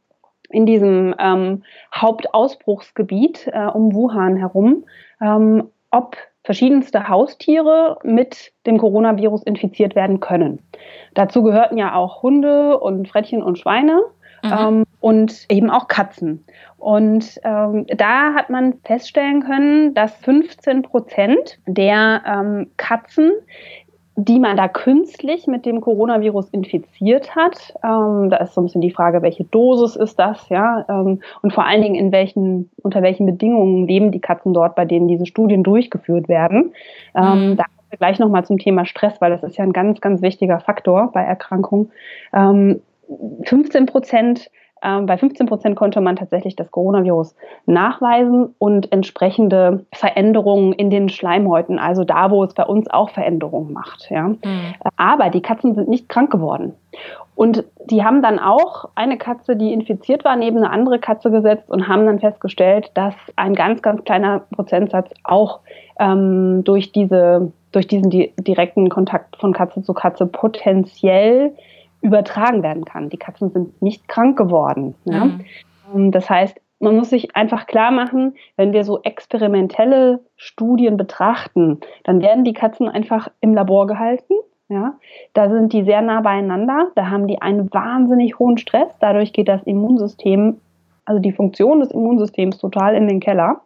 in 0.51 0.65
diesem 0.65 1.15
ähm, 1.19 1.65
Hauptausbruchsgebiet 1.95 3.51
äh, 3.53 3.67
um 3.67 3.93
Wuhan 3.93 4.37
herum, 4.37 4.85
ähm, 5.21 5.71
ob 5.91 6.17
verschiedenste 6.45 7.09
Haustiere 7.09 7.99
mit 8.05 8.53
dem 8.65 8.79
Coronavirus 8.79 9.43
infiziert 9.43 9.97
werden 9.97 10.21
können. 10.21 10.63
Dazu 11.15 11.43
gehörten 11.43 11.77
ja 11.77 11.95
auch 11.97 12.23
Hunde 12.23 12.79
und 12.79 13.09
Frettchen 13.09 13.43
und 13.43 13.59
Schweine 13.59 14.03
mhm. 14.45 14.53
ähm, 14.57 14.85
und 15.01 15.47
eben 15.51 15.71
auch 15.71 15.89
Katzen. 15.89 16.45
Und 16.79 17.41
ähm, 17.43 17.87
da 17.89 18.35
hat 18.35 18.49
man 18.49 18.75
feststellen 18.85 19.43
können, 19.43 19.95
dass 19.95 20.15
15 20.19 20.83
Prozent 20.83 21.59
der 21.67 22.23
ähm, 22.25 22.71
Katzen 22.77 23.33
die 24.19 24.39
man 24.39 24.57
da 24.57 24.67
künstlich 24.67 25.47
mit 25.47 25.67
dem 25.67 25.83
Coronavirus 25.83 26.49
infiziert 26.49 27.37
hat. 27.37 27.75
Ähm, 27.85 28.31
da 28.31 28.39
ist 28.39 28.55
so 28.55 28.63
ein 28.63 28.65
bisschen 28.65 28.81
die 28.81 28.91
Frage, 28.91 29.21
welche 29.21 29.45
Dosis 29.45 29.95
ist 29.95 30.19
das, 30.19 30.49
ja, 30.49 30.87
ähm, 30.89 31.21
und 31.43 31.53
vor 31.53 31.67
allen 31.67 31.83
Dingen 31.83 31.95
in 31.97 32.13
welchen, 32.13 32.71
unter 32.83 33.03
welchen 33.03 33.27
Bedingungen 33.27 33.87
leben 33.87 34.13
die 34.13 34.21
Katzen 34.21 34.55
dort, 34.55 34.75
bei 34.75 34.87
denen 34.87 35.07
diese 35.07 35.27
Studien 35.27 35.63
durchgeführt 35.63 36.29
werden. 36.29 36.73
Ähm, 37.15 37.51
mhm. 37.51 37.57
Da 37.57 37.65
kommen 37.65 37.91
wir 37.91 37.99
gleich 37.99 38.19
nochmal 38.19 38.47
zum 38.47 38.57
Thema 38.57 38.87
Stress, 38.87 39.21
weil 39.21 39.31
das 39.31 39.43
ist 39.43 39.59
ja 39.59 39.65
ein 39.65 39.75
ganz, 39.75 40.01
ganz 40.01 40.23
wichtiger 40.23 40.61
Faktor 40.61 41.11
bei 41.13 41.23
Erkrankungen. 41.23 41.91
15 42.33 42.81
ähm, 43.45 43.87
Prozent 43.87 44.51
bei 44.81 45.17
15 45.17 45.47
Prozent 45.47 45.77
konnte 45.77 46.01
man 46.01 46.17
tatsächlich 46.17 46.55
das 46.55 46.71
Coronavirus 46.71 47.35
nachweisen 47.65 48.55
und 48.59 48.93
entsprechende 48.93 49.85
Veränderungen 49.93 50.73
in 50.75 50.91
den 50.91 51.09
Schleimhäuten, 51.09 51.79
also 51.79 52.05
da, 52.05 52.31
wo 52.31 52.45
es 52.45 52.55
bei 52.55 52.65
uns 52.65 52.89
auch 52.91 53.11
Veränderungen 53.11 53.73
macht. 53.73 54.09
Ja. 54.11 54.29
Mhm. 54.29 54.75
Aber 54.97 55.31
die 55.31 55.41
Katzen 55.41 55.75
sind 55.75 55.89
nicht 55.89 56.09
krank 56.09 56.31
geworden. 56.31 56.75
Und 57.35 57.65
die 57.85 58.03
haben 58.03 58.23
dann 58.23 58.39
auch 58.39 58.89
eine 58.95 59.19
Katze, 59.19 59.57
die 59.57 59.73
infiziert 59.73 60.25
war, 60.25 60.37
neben 60.37 60.57
eine 60.57 60.71
andere 60.71 60.99
Katze 60.99 61.31
gesetzt 61.31 61.69
und 61.69 61.87
haben 61.87 62.07
dann 62.07 62.19
festgestellt, 62.19 62.91
dass 62.95 63.15
ein 63.37 63.55
ganz, 63.55 63.83
ganz 63.83 64.05
kleiner 64.05 64.41
Prozentsatz 64.55 65.11
auch 65.23 65.61
ähm, 65.99 66.65
durch, 66.65 66.93
diese, 66.93 67.53
durch 67.73 67.87
diesen 67.87 68.09
direkten 68.11 68.89
Kontakt 68.89 69.37
von 69.37 69.53
Katze 69.53 69.83
zu 69.83 69.93
Katze 69.93 70.27
potenziell 70.27 71.53
übertragen 72.01 72.63
werden 72.63 72.85
kann. 72.85 73.09
Die 73.09 73.17
Katzen 73.17 73.51
sind 73.51 73.83
nicht 73.83 74.09
krank 74.09 74.37
geworden. 74.39 74.95
Ja? 75.05 75.27
Mhm. 75.27 75.41
Ähm, 75.95 76.11
das 76.13 76.29
heißt, 76.31 76.61
man 76.79 76.97
muss 76.97 77.11
sich 77.11 77.35
einfach 77.35 77.67
klar 77.67 77.91
machen, 77.91 78.35
wenn 78.57 78.73
wir 78.73 78.85
so 78.85 79.01
experimentelle 79.03 80.21
Studien 80.37 80.97
betrachten, 80.97 81.81
dann 82.05 82.21
werden 82.21 82.45
die 82.45 82.53
Katzen 82.53 82.89
einfach 82.89 83.29
im 83.41 83.55
Labor 83.55 83.87
gehalten. 83.87 84.35
Ja, 84.69 84.95
da 85.33 85.49
sind 85.49 85.73
die 85.73 85.85
sehr 85.85 86.03
nah 86.03 86.21
beieinander, 86.23 86.89
da 86.97 87.09
haben 87.09 87.29
die 87.29 87.41
einen 87.41 87.73
wahnsinnig 87.73 88.41
hohen 88.41 88.59
Stress, 88.59 88.89
dadurch 88.99 89.33
geht 89.33 89.47
das 89.47 89.63
Immunsystem, 89.63 90.61
also 91.05 91.21
die 91.21 91.31
Funktion 91.31 91.79
des 91.79 91.93
Immunsystems 91.93 92.59
total 92.59 92.97
in 92.97 93.07
den 93.07 93.21
Keller. 93.21 93.61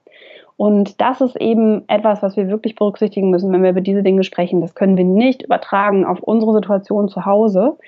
Und 0.59 1.01
das 1.01 1.23
ist 1.23 1.37
eben 1.37 1.89
etwas, 1.89 2.23
was 2.23 2.37
wir 2.37 2.49
wirklich 2.49 2.75
berücksichtigen 2.75 3.31
müssen, 3.31 3.51
wenn 3.51 3.63
wir 3.63 3.71
über 3.71 3.81
diese 3.81 4.03
Dinge 4.03 4.25
sprechen. 4.25 4.61
Das 4.61 4.75
können 4.75 4.99
wir 4.99 5.07
nicht 5.07 5.43
übertragen 5.43 6.05
auf 6.05 6.21
unsere 6.21 6.53
Situation 6.53 7.09
zu 7.09 7.25
Hause 7.25 7.79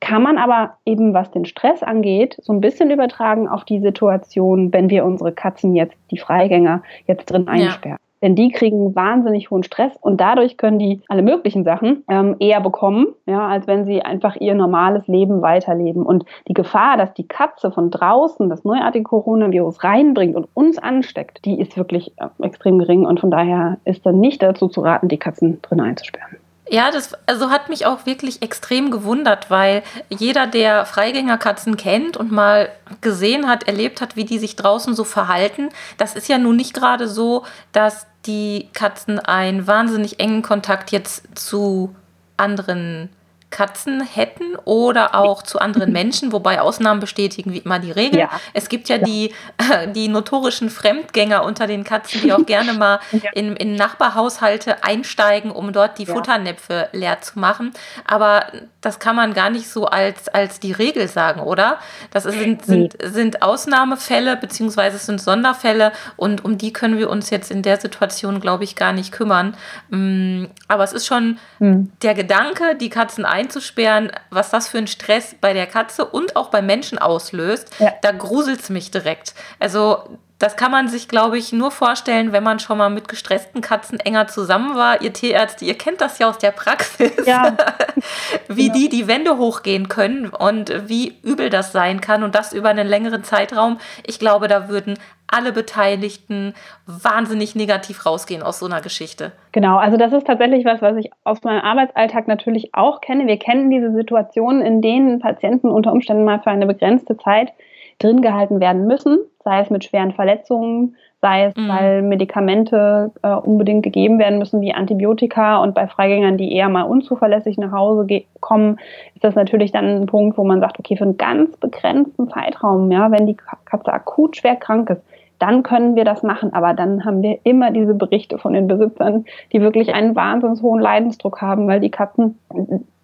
kann 0.00 0.22
man 0.22 0.38
aber 0.38 0.78
eben, 0.86 1.14
was 1.14 1.30
den 1.30 1.44
Stress 1.44 1.82
angeht, 1.82 2.38
so 2.42 2.52
ein 2.52 2.60
bisschen 2.60 2.90
übertragen 2.90 3.48
auf 3.48 3.64
die 3.64 3.80
Situation, 3.80 4.72
wenn 4.72 4.90
wir 4.90 5.04
unsere 5.04 5.32
Katzen 5.32 5.74
jetzt, 5.74 5.96
die 6.10 6.18
Freigänger, 6.18 6.82
jetzt 7.06 7.30
drin 7.30 7.48
einsperren. 7.48 7.98
Ja. 8.00 8.10
Denn 8.22 8.34
die 8.34 8.50
kriegen 8.50 8.94
wahnsinnig 8.94 9.50
hohen 9.50 9.62
Stress 9.62 9.96
und 10.00 10.20
dadurch 10.20 10.58
können 10.58 10.78
die 10.78 11.00
alle 11.08 11.22
möglichen 11.22 11.64
Sachen 11.64 12.04
ähm, 12.08 12.36
eher 12.38 12.60
bekommen, 12.60 13.06
ja, 13.24 13.46
als 13.48 13.66
wenn 13.66 13.86
sie 13.86 14.02
einfach 14.02 14.36
ihr 14.36 14.54
normales 14.54 15.06
Leben 15.06 15.40
weiterleben. 15.40 16.02
Und 16.02 16.26
die 16.46 16.52
Gefahr, 16.52 16.98
dass 16.98 17.14
die 17.14 17.26
Katze 17.26 17.70
von 17.70 17.90
draußen 17.90 18.50
das 18.50 18.62
neuartige 18.62 19.04
Coronavirus 19.04 19.84
reinbringt 19.84 20.36
und 20.36 20.48
uns 20.52 20.76
ansteckt, 20.76 21.44
die 21.46 21.58
ist 21.58 21.78
wirklich 21.78 22.12
äh, 22.18 22.26
extrem 22.44 22.78
gering 22.78 23.06
und 23.06 23.20
von 23.20 23.30
daher 23.30 23.78
ist 23.84 24.04
dann 24.04 24.20
nicht 24.20 24.42
dazu 24.42 24.68
zu 24.68 24.82
raten, 24.82 25.08
die 25.08 25.18
Katzen 25.18 25.62
drin 25.62 25.80
einzusperren. 25.80 26.36
Ja, 26.72 26.92
das 26.92 27.14
also 27.26 27.50
hat 27.50 27.68
mich 27.68 27.84
auch 27.84 28.06
wirklich 28.06 28.42
extrem 28.42 28.92
gewundert, 28.92 29.50
weil 29.50 29.82
jeder, 30.08 30.46
der 30.46 30.86
Freigängerkatzen 30.86 31.76
kennt 31.76 32.16
und 32.16 32.30
mal 32.30 32.70
gesehen 33.00 33.48
hat, 33.48 33.64
erlebt 33.64 34.00
hat, 34.00 34.14
wie 34.14 34.24
die 34.24 34.38
sich 34.38 34.54
draußen 34.54 34.94
so 34.94 35.02
verhalten, 35.02 35.70
das 35.98 36.14
ist 36.14 36.28
ja 36.28 36.38
nun 36.38 36.54
nicht 36.54 36.72
gerade 36.72 37.08
so, 37.08 37.44
dass 37.72 38.06
die 38.24 38.68
Katzen 38.72 39.18
einen 39.18 39.66
wahnsinnig 39.66 40.20
engen 40.20 40.42
Kontakt 40.42 40.92
jetzt 40.92 41.24
zu 41.34 41.92
anderen 42.36 43.08
Katzen 43.50 44.00
hätten 44.00 44.54
oder 44.64 45.14
auch 45.14 45.42
zu 45.42 45.58
anderen 45.58 45.92
Menschen, 45.92 46.32
wobei 46.32 46.60
Ausnahmen 46.60 47.00
bestätigen 47.00 47.52
wie 47.52 47.58
immer 47.58 47.80
die 47.80 47.90
Regel. 47.90 48.20
Ja. 48.20 48.30
Es 48.52 48.68
gibt 48.68 48.88
ja, 48.88 48.96
ja. 48.96 49.04
Die, 49.04 49.34
äh, 49.58 49.88
die 49.94 50.08
notorischen 50.08 50.70
Fremdgänger 50.70 51.44
unter 51.44 51.66
den 51.66 51.84
Katzen, 51.84 52.22
die 52.22 52.32
auch 52.32 52.46
gerne 52.46 52.74
mal 52.74 53.00
ja. 53.12 53.30
in, 53.34 53.56
in 53.56 53.74
Nachbarhaushalte 53.74 54.84
einsteigen, 54.84 55.50
um 55.50 55.72
dort 55.72 55.98
die 55.98 56.06
Futternäpfe 56.06 56.88
leer 56.92 57.20
zu 57.20 57.38
machen. 57.38 57.72
Aber 58.06 58.46
das 58.80 58.98
kann 58.98 59.16
man 59.16 59.34
gar 59.34 59.50
nicht 59.50 59.68
so 59.68 59.86
als, 59.86 60.28
als 60.28 60.60
die 60.60 60.72
Regel 60.72 61.08
sagen, 61.08 61.40
oder? 61.40 61.78
Das 62.12 62.24
sind, 62.24 62.64
sind, 62.64 62.96
sind 63.02 63.42
Ausnahmefälle 63.42 64.36
beziehungsweise 64.36 64.96
es 64.96 65.06
sind 65.06 65.20
Sonderfälle 65.20 65.92
und 66.16 66.44
um 66.44 66.56
die 66.56 66.72
können 66.72 66.98
wir 66.98 67.10
uns 67.10 67.30
jetzt 67.30 67.50
in 67.50 67.62
der 67.62 67.80
Situation, 67.80 68.40
glaube 68.40 68.64
ich, 68.64 68.76
gar 68.76 68.92
nicht 68.92 69.12
kümmern. 69.12 69.56
Mm, 69.90 70.44
aber 70.68 70.84
es 70.84 70.92
ist 70.92 71.06
schon 71.06 71.38
mhm. 71.58 71.92
der 72.02 72.14
Gedanke, 72.14 72.76
die 72.76 72.90
Katzen 72.90 73.24
ein 73.24 73.39
einzusperren, 73.40 74.12
was 74.30 74.50
das 74.50 74.68
für 74.68 74.78
einen 74.78 74.86
Stress 74.86 75.34
bei 75.40 75.52
der 75.52 75.66
Katze 75.66 76.04
und 76.04 76.36
auch 76.36 76.50
beim 76.50 76.66
Menschen 76.66 76.98
auslöst, 76.98 77.70
ja. 77.78 77.92
da 78.02 78.12
gruselt 78.12 78.60
es 78.60 78.70
mich 78.70 78.90
direkt. 78.90 79.34
Also 79.58 80.18
Das 80.40 80.56
kann 80.56 80.70
man 80.70 80.88
sich, 80.88 81.06
glaube 81.06 81.36
ich, 81.36 81.52
nur 81.52 81.70
vorstellen, 81.70 82.32
wenn 82.32 82.42
man 82.42 82.58
schon 82.60 82.78
mal 82.78 82.88
mit 82.88 83.08
gestressten 83.08 83.60
Katzen 83.60 84.00
enger 84.00 84.26
zusammen 84.26 84.74
war. 84.74 85.02
Ihr 85.02 85.12
Tierärzte, 85.12 85.66
ihr 85.66 85.76
kennt 85.76 86.00
das 86.00 86.18
ja 86.18 86.30
aus 86.30 86.38
der 86.38 86.50
Praxis, 86.50 87.26
ja. 87.26 87.58
wie 88.48 88.68
genau. 88.68 88.74
die 88.74 88.88
die 88.88 89.06
Wände 89.06 89.36
hochgehen 89.36 89.88
können 89.88 90.30
und 90.30 90.88
wie 90.88 91.12
übel 91.22 91.50
das 91.50 91.72
sein 91.72 92.00
kann 92.00 92.22
und 92.22 92.34
das 92.34 92.54
über 92.54 92.70
einen 92.70 92.88
längeren 92.88 93.22
Zeitraum. 93.22 93.76
Ich 94.06 94.18
glaube, 94.18 94.48
da 94.48 94.70
würden 94.70 94.98
alle 95.26 95.52
Beteiligten 95.52 96.54
wahnsinnig 96.86 97.54
negativ 97.54 98.06
rausgehen 98.06 98.42
aus 98.42 98.60
so 98.60 98.66
einer 98.66 98.80
Geschichte. 98.80 99.32
Genau, 99.52 99.76
also 99.76 99.98
das 99.98 100.14
ist 100.14 100.26
tatsächlich 100.26 100.64
was, 100.64 100.80
was 100.80 100.96
ich 100.96 101.10
aus 101.22 101.44
meinem 101.44 101.60
Arbeitsalltag 101.60 102.28
natürlich 102.28 102.70
auch 102.72 103.02
kenne. 103.02 103.26
Wir 103.26 103.38
kennen 103.38 103.68
diese 103.68 103.92
Situationen, 103.92 104.62
in 104.62 104.80
denen 104.80 105.18
Patienten 105.18 105.68
unter 105.68 105.92
Umständen 105.92 106.24
mal 106.24 106.40
für 106.40 106.50
eine 106.50 106.66
begrenzte 106.66 107.18
Zeit 107.18 107.52
drin 108.00 108.22
gehalten 108.22 108.60
werden 108.60 108.86
müssen, 108.86 109.18
sei 109.44 109.60
es 109.60 109.70
mit 109.70 109.84
schweren 109.84 110.12
Verletzungen, 110.12 110.96
sei 111.20 111.44
es, 111.44 111.56
mhm. 111.56 111.68
weil 111.68 112.02
Medikamente 112.02 113.12
äh, 113.22 113.34
unbedingt 113.34 113.82
gegeben 113.82 114.18
werden 114.18 114.38
müssen, 114.38 114.60
wie 114.60 114.72
Antibiotika. 114.72 115.62
Und 115.62 115.74
bei 115.74 115.86
Freigängern, 115.86 116.38
die 116.38 116.52
eher 116.52 116.68
mal 116.68 116.82
unzuverlässig 116.82 117.58
nach 117.58 117.72
Hause 117.72 118.06
kommen, 118.40 118.78
ist 119.14 119.22
das 119.22 119.34
natürlich 119.34 119.70
dann 119.70 120.02
ein 120.02 120.06
Punkt, 120.06 120.38
wo 120.38 120.44
man 120.44 120.60
sagt, 120.60 120.78
okay, 120.78 120.96
für 120.96 121.04
einen 121.04 121.18
ganz 121.18 121.56
begrenzten 121.58 122.28
Zeitraum, 122.28 122.90
ja, 122.90 123.10
wenn 123.10 123.26
die 123.26 123.36
Katze 123.36 123.92
akut 123.92 124.36
schwer 124.36 124.56
krank 124.56 124.90
ist, 124.90 125.02
dann 125.38 125.62
können 125.62 125.96
wir 125.96 126.04
das 126.04 126.22
machen. 126.22 126.52
Aber 126.52 126.74
dann 126.74 127.04
haben 127.04 127.22
wir 127.22 127.38
immer 127.44 127.70
diese 127.70 127.94
Berichte 127.94 128.38
von 128.38 128.52
den 128.54 128.66
Besitzern, 128.66 129.24
die 129.52 129.60
wirklich 129.60 129.94
einen 129.94 130.16
wahnsinnig 130.16 130.62
hohen 130.62 130.80
Leidensdruck 130.80 131.40
haben, 131.40 131.66
weil 131.66 131.80
die 131.80 131.90
Katzen 131.90 132.38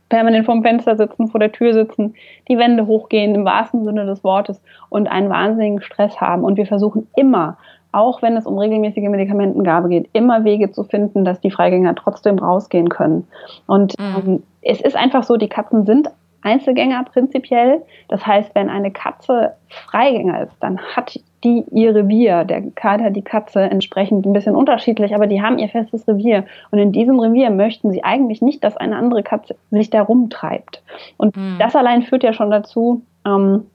permanent 0.08 0.46
vorm 0.46 0.62
Fenster 0.62 0.96
sitzen, 0.96 1.28
vor 1.28 1.40
der 1.40 1.52
Tür 1.52 1.72
sitzen, 1.72 2.14
die 2.48 2.58
Wände 2.58 2.86
hochgehen 2.86 3.34
im 3.34 3.44
wahrsten 3.44 3.84
Sinne 3.84 4.06
des 4.06 4.22
Wortes 4.22 4.60
und 4.88 5.08
einen 5.08 5.30
wahnsinnigen 5.30 5.80
Stress 5.80 6.20
haben. 6.20 6.44
Und 6.44 6.56
wir 6.56 6.66
versuchen 6.66 7.08
immer, 7.16 7.56
auch 7.92 8.22
wenn 8.22 8.36
es 8.36 8.46
um 8.46 8.58
regelmäßige 8.58 9.08
Medikamentengabe 9.08 9.88
geht, 9.88 10.10
immer 10.12 10.44
Wege 10.44 10.70
zu 10.70 10.84
finden, 10.84 11.24
dass 11.24 11.40
die 11.40 11.50
Freigänger 11.50 11.94
trotzdem 11.94 12.38
rausgehen 12.38 12.88
können. 12.88 13.26
Und 13.66 13.98
mhm. 13.98 14.16
ähm, 14.16 14.42
es 14.62 14.80
ist 14.80 14.96
einfach 14.96 15.22
so, 15.22 15.36
die 15.36 15.48
Katzen 15.48 15.86
sind 15.86 16.08
Einzelgänger 16.42 17.04
prinzipiell. 17.04 17.82
Das 18.08 18.24
heißt, 18.24 18.54
wenn 18.54 18.68
eine 18.68 18.90
Katze 18.92 19.54
Freigänger 19.68 20.42
ist, 20.42 20.56
dann 20.60 20.78
hat 20.78 21.18
die 21.46 21.64
ihr 21.72 21.94
Revier. 21.94 22.44
Der 22.44 22.62
Kater, 22.72 23.10
die 23.10 23.22
Katze 23.22 23.60
entsprechend 23.60 24.26
ein 24.26 24.32
bisschen 24.32 24.56
unterschiedlich, 24.56 25.14
aber 25.14 25.26
die 25.26 25.42
haben 25.42 25.58
ihr 25.58 25.68
festes 25.68 26.06
Revier. 26.08 26.44
Und 26.70 26.78
in 26.78 26.92
diesem 26.92 27.20
Revier 27.20 27.50
möchten 27.50 27.92
sie 27.92 28.02
eigentlich 28.04 28.42
nicht, 28.42 28.64
dass 28.64 28.76
eine 28.76 28.96
andere 28.96 29.22
Katze 29.22 29.56
sich 29.70 29.90
da 29.90 30.02
rumtreibt. 30.02 30.82
Und 31.16 31.36
mhm. 31.36 31.56
das 31.58 31.76
allein 31.76 32.02
führt 32.02 32.24
ja 32.24 32.32
schon 32.32 32.50
dazu, 32.50 33.02
ähm, 33.24 33.66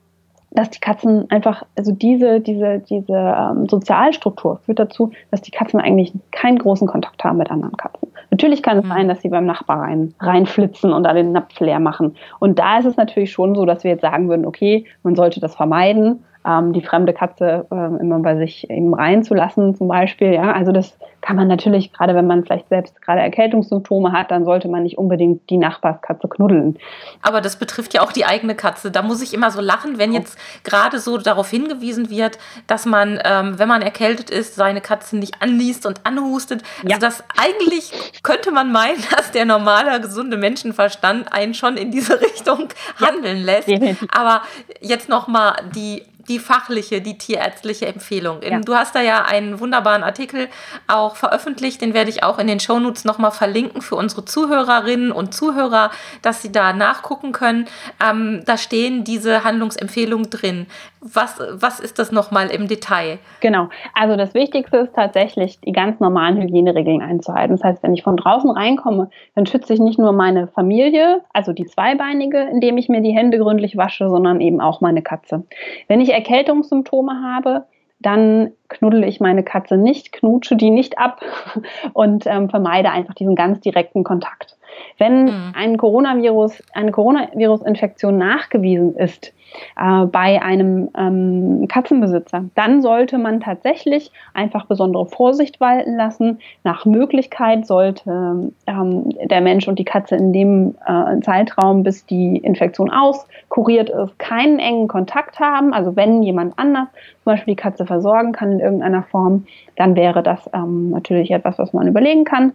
dass 0.50 0.68
die 0.68 0.80
Katzen 0.80 1.30
einfach, 1.30 1.62
also 1.78 1.92
diese, 1.92 2.40
diese, 2.40 2.80
diese 2.80 3.14
ähm, 3.14 3.68
Sozialstruktur 3.70 4.58
führt 4.66 4.78
dazu, 4.78 5.10
dass 5.30 5.40
die 5.40 5.50
Katzen 5.50 5.80
eigentlich 5.80 6.12
keinen 6.30 6.58
großen 6.58 6.86
Kontakt 6.86 7.24
haben 7.24 7.38
mit 7.38 7.50
anderen 7.50 7.76
Katzen. 7.78 8.08
Natürlich 8.30 8.62
kann 8.62 8.78
es 8.78 8.84
mhm. 8.84 8.88
sein, 8.88 9.08
dass 9.08 9.22
sie 9.22 9.30
beim 9.30 9.46
Nachbar 9.46 9.80
rein, 9.80 10.14
reinflitzen 10.20 10.92
und 10.92 11.04
da 11.04 11.14
den 11.14 11.32
Napf 11.32 11.58
leer 11.60 11.80
machen. 11.80 12.16
Und 12.38 12.58
da 12.58 12.78
ist 12.78 12.84
es 12.84 12.96
natürlich 12.96 13.32
schon 13.32 13.54
so, 13.54 13.64
dass 13.64 13.82
wir 13.82 13.92
jetzt 13.92 14.02
sagen 14.02 14.28
würden, 14.28 14.44
okay, 14.44 14.84
man 15.02 15.14
sollte 15.14 15.40
das 15.40 15.54
vermeiden 15.54 16.22
ähm, 16.46 16.72
die 16.72 16.82
fremde 16.82 17.12
Katze 17.12 17.66
äh, 17.70 18.00
immer 18.00 18.18
bei 18.20 18.36
sich 18.36 18.68
eben 18.70 18.94
reinzulassen 18.94 19.74
zum 19.74 19.88
Beispiel. 19.88 20.32
Ja, 20.32 20.52
also 20.52 20.72
das 20.72 20.96
kann 21.22 21.36
man 21.36 21.46
natürlich, 21.46 21.92
gerade 21.92 22.14
wenn 22.14 22.26
man 22.26 22.44
vielleicht 22.44 22.68
selbst 22.68 23.00
gerade 23.00 23.20
Erkältungssymptome 23.20 24.12
hat, 24.12 24.30
dann 24.32 24.44
sollte 24.44 24.68
man 24.68 24.82
nicht 24.82 24.98
unbedingt 24.98 25.48
die 25.48 25.56
Nachbarskatze 25.56 26.28
knuddeln. 26.28 26.76
Aber 27.22 27.40
das 27.40 27.56
betrifft 27.56 27.94
ja 27.94 28.02
auch 28.02 28.12
die 28.12 28.24
eigene 28.24 28.56
Katze. 28.56 28.90
Da 28.90 29.02
muss 29.02 29.22
ich 29.22 29.32
immer 29.32 29.50
so 29.52 29.60
lachen, 29.60 29.98
wenn 29.98 30.12
jetzt 30.12 30.36
gerade 30.64 30.98
so 30.98 31.18
darauf 31.18 31.48
hingewiesen 31.48 32.10
wird, 32.10 32.38
dass 32.66 32.86
man, 32.86 33.20
ähm, 33.24 33.58
wenn 33.58 33.68
man 33.68 33.82
erkältet 33.82 34.30
ist, 34.30 34.56
seine 34.56 34.80
Katze 34.80 35.16
nicht 35.16 35.40
anliest 35.40 35.86
und 35.86 36.04
anhustet. 36.04 36.62
Also 36.78 36.88
ja. 36.88 36.98
das 36.98 37.22
eigentlich 37.40 37.92
könnte 38.24 38.50
man 38.50 38.72
meinen, 38.72 38.98
dass 39.16 39.30
der 39.30 39.44
normale, 39.44 40.00
gesunde 40.00 40.36
Menschenverstand 40.36 41.32
einen 41.32 41.54
schon 41.54 41.76
in 41.76 41.92
diese 41.92 42.20
Richtung 42.20 42.68
handeln 43.00 43.44
lässt. 43.44 43.68
Aber 44.12 44.42
jetzt 44.80 45.08
nochmal 45.08 45.54
die 45.74 46.02
die 46.28 46.38
fachliche, 46.38 47.00
die 47.00 47.18
tierärztliche 47.18 47.86
Empfehlung. 47.86 48.42
Ja. 48.42 48.60
Du 48.60 48.74
hast 48.74 48.94
da 48.94 49.00
ja 49.00 49.24
einen 49.24 49.60
wunderbaren 49.60 50.02
Artikel 50.02 50.48
auch 50.86 51.16
veröffentlicht, 51.16 51.80
den 51.80 51.94
werde 51.94 52.10
ich 52.10 52.22
auch 52.22 52.38
in 52.38 52.46
den 52.46 52.60
Shownotes 52.60 53.04
nochmal 53.04 53.30
verlinken 53.30 53.82
für 53.82 53.96
unsere 53.96 54.24
Zuhörerinnen 54.24 55.12
und 55.12 55.34
Zuhörer, 55.34 55.90
dass 56.22 56.42
sie 56.42 56.52
da 56.52 56.72
nachgucken 56.72 57.32
können. 57.32 57.66
Ähm, 58.02 58.42
da 58.44 58.56
stehen 58.56 59.04
diese 59.04 59.44
Handlungsempfehlungen 59.44 60.30
drin. 60.30 60.66
Was, 61.04 61.40
was 61.50 61.80
ist 61.80 61.98
das 61.98 62.12
nochmal 62.12 62.48
im 62.48 62.68
Detail? 62.68 63.18
Genau, 63.40 63.68
also 63.92 64.16
das 64.16 64.34
Wichtigste 64.34 64.76
ist 64.76 64.94
tatsächlich, 64.94 65.60
die 65.60 65.72
ganz 65.72 65.98
normalen 65.98 66.40
Hygieneregeln 66.40 67.02
einzuhalten. 67.02 67.56
Das 67.56 67.64
heißt, 67.64 67.82
wenn 67.82 67.92
ich 67.92 68.04
von 68.04 68.16
draußen 68.16 68.48
reinkomme, 68.48 69.10
dann 69.34 69.46
schütze 69.46 69.74
ich 69.74 69.80
nicht 69.80 69.98
nur 69.98 70.12
meine 70.12 70.46
Familie, 70.46 71.22
also 71.32 71.52
die 71.52 71.66
Zweibeinige, 71.66 72.38
indem 72.38 72.78
ich 72.78 72.88
mir 72.88 73.00
die 73.00 73.10
Hände 73.10 73.38
gründlich 73.38 73.76
wasche, 73.76 74.08
sondern 74.08 74.40
eben 74.40 74.60
auch 74.60 74.80
meine 74.80 75.02
Katze. 75.02 75.42
Wenn 75.88 76.00
ich 76.00 76.12
Erkältungssymptome 76.12 77.20
habe, 77.20 77.64
dann 77.98 78.52
knuddle 78.68 79.06
ich 79.06 79.18
meine 79.18 79.42
Katze 79.42 79.76
nicht, 79.76 80.12
knutsche 80.12 80.54
die 80.54 80.70
nicht 80.70 80.98
ab 80.98 81.20
und 81.94 82.26
ähm, 82.26 82.48
vermeide 82.48 82.90
einfach 82.90 83.14
diesen 83.14 83.34
ganz 83.34 83.60
direkten 83.60 84.04
Kontakt. 84.04 84.56
Wenn 84.98 85.24
mhm. 85.24 85.52
ein 85.54 85.76
Coronavirus, 85.76 86.62
eine 86.72 86.92
Coronavirus-Infektion 86.92 88.18
nachgewiesen 88.18 88.96
ist, 88.96 89.32
äh, 89.78 90.06
bei 90.06 90.40
einem 90.42 90.88
ähm, 90.96 91.66
Katzenbesitzer, 91.68 92.44
dann 92.54 92.82
sollte 92.82 93.18
man 93.18 93.40
tatsächlich 93.40 94.10
einfach 94.34 94.66
besondere 94.66 95.06
Vorsicht 95.06 95.60
walten 95.60 95.96
lassen. 95.96 96.38
Nach 96.64 96.84
Möglichkeit 96.84 97.66
sollte 97.66 98.52
ähm, 98.66 99.10
der 99.24 99.40
Mensch 99.40 99.68
und 99.68 99.78
die 99.78 99.84
Katze 99.84 100.16
in 100.16 100.32
dem 100.32 100.74
äh, 100.86 101.20
Zeitraum, 101.20 101.82
bis 101.82 102.06
die 102.06 102.38
Infektion 102.38 102.90
auskuriert 102.90 103.90
ist, 103.90 104.18
keinen 104.18 104.58
engen 104.58 104.88
Kontakt 104.88 105.38
haben. 105.40 105.72
Also 105.72 105.96
wenn 105.96 106.22
jemand 106.22 106.58
anders 106.58 106.88
zum 107.22 107.32
Beispiel 107.32 107.54
die 107.54 107.60
Katze 107.60 107.86
versorgen 107.86 108.32
kann 108.32 108.52
in 108.52 108.60
irgendeiner 108.60 109.02
Form, 109.02 109.46
dann 109.76 109.96
wäre 109.96 110.22
das 110.22 110.48
ähm, 110.52 110.90
natürlich 110.90 111.30
etwas, 111.30 111.58
was 111.58 111.72
man 111.72 111.86
überlegen 111.86 112.24
kann. 112.24 112.52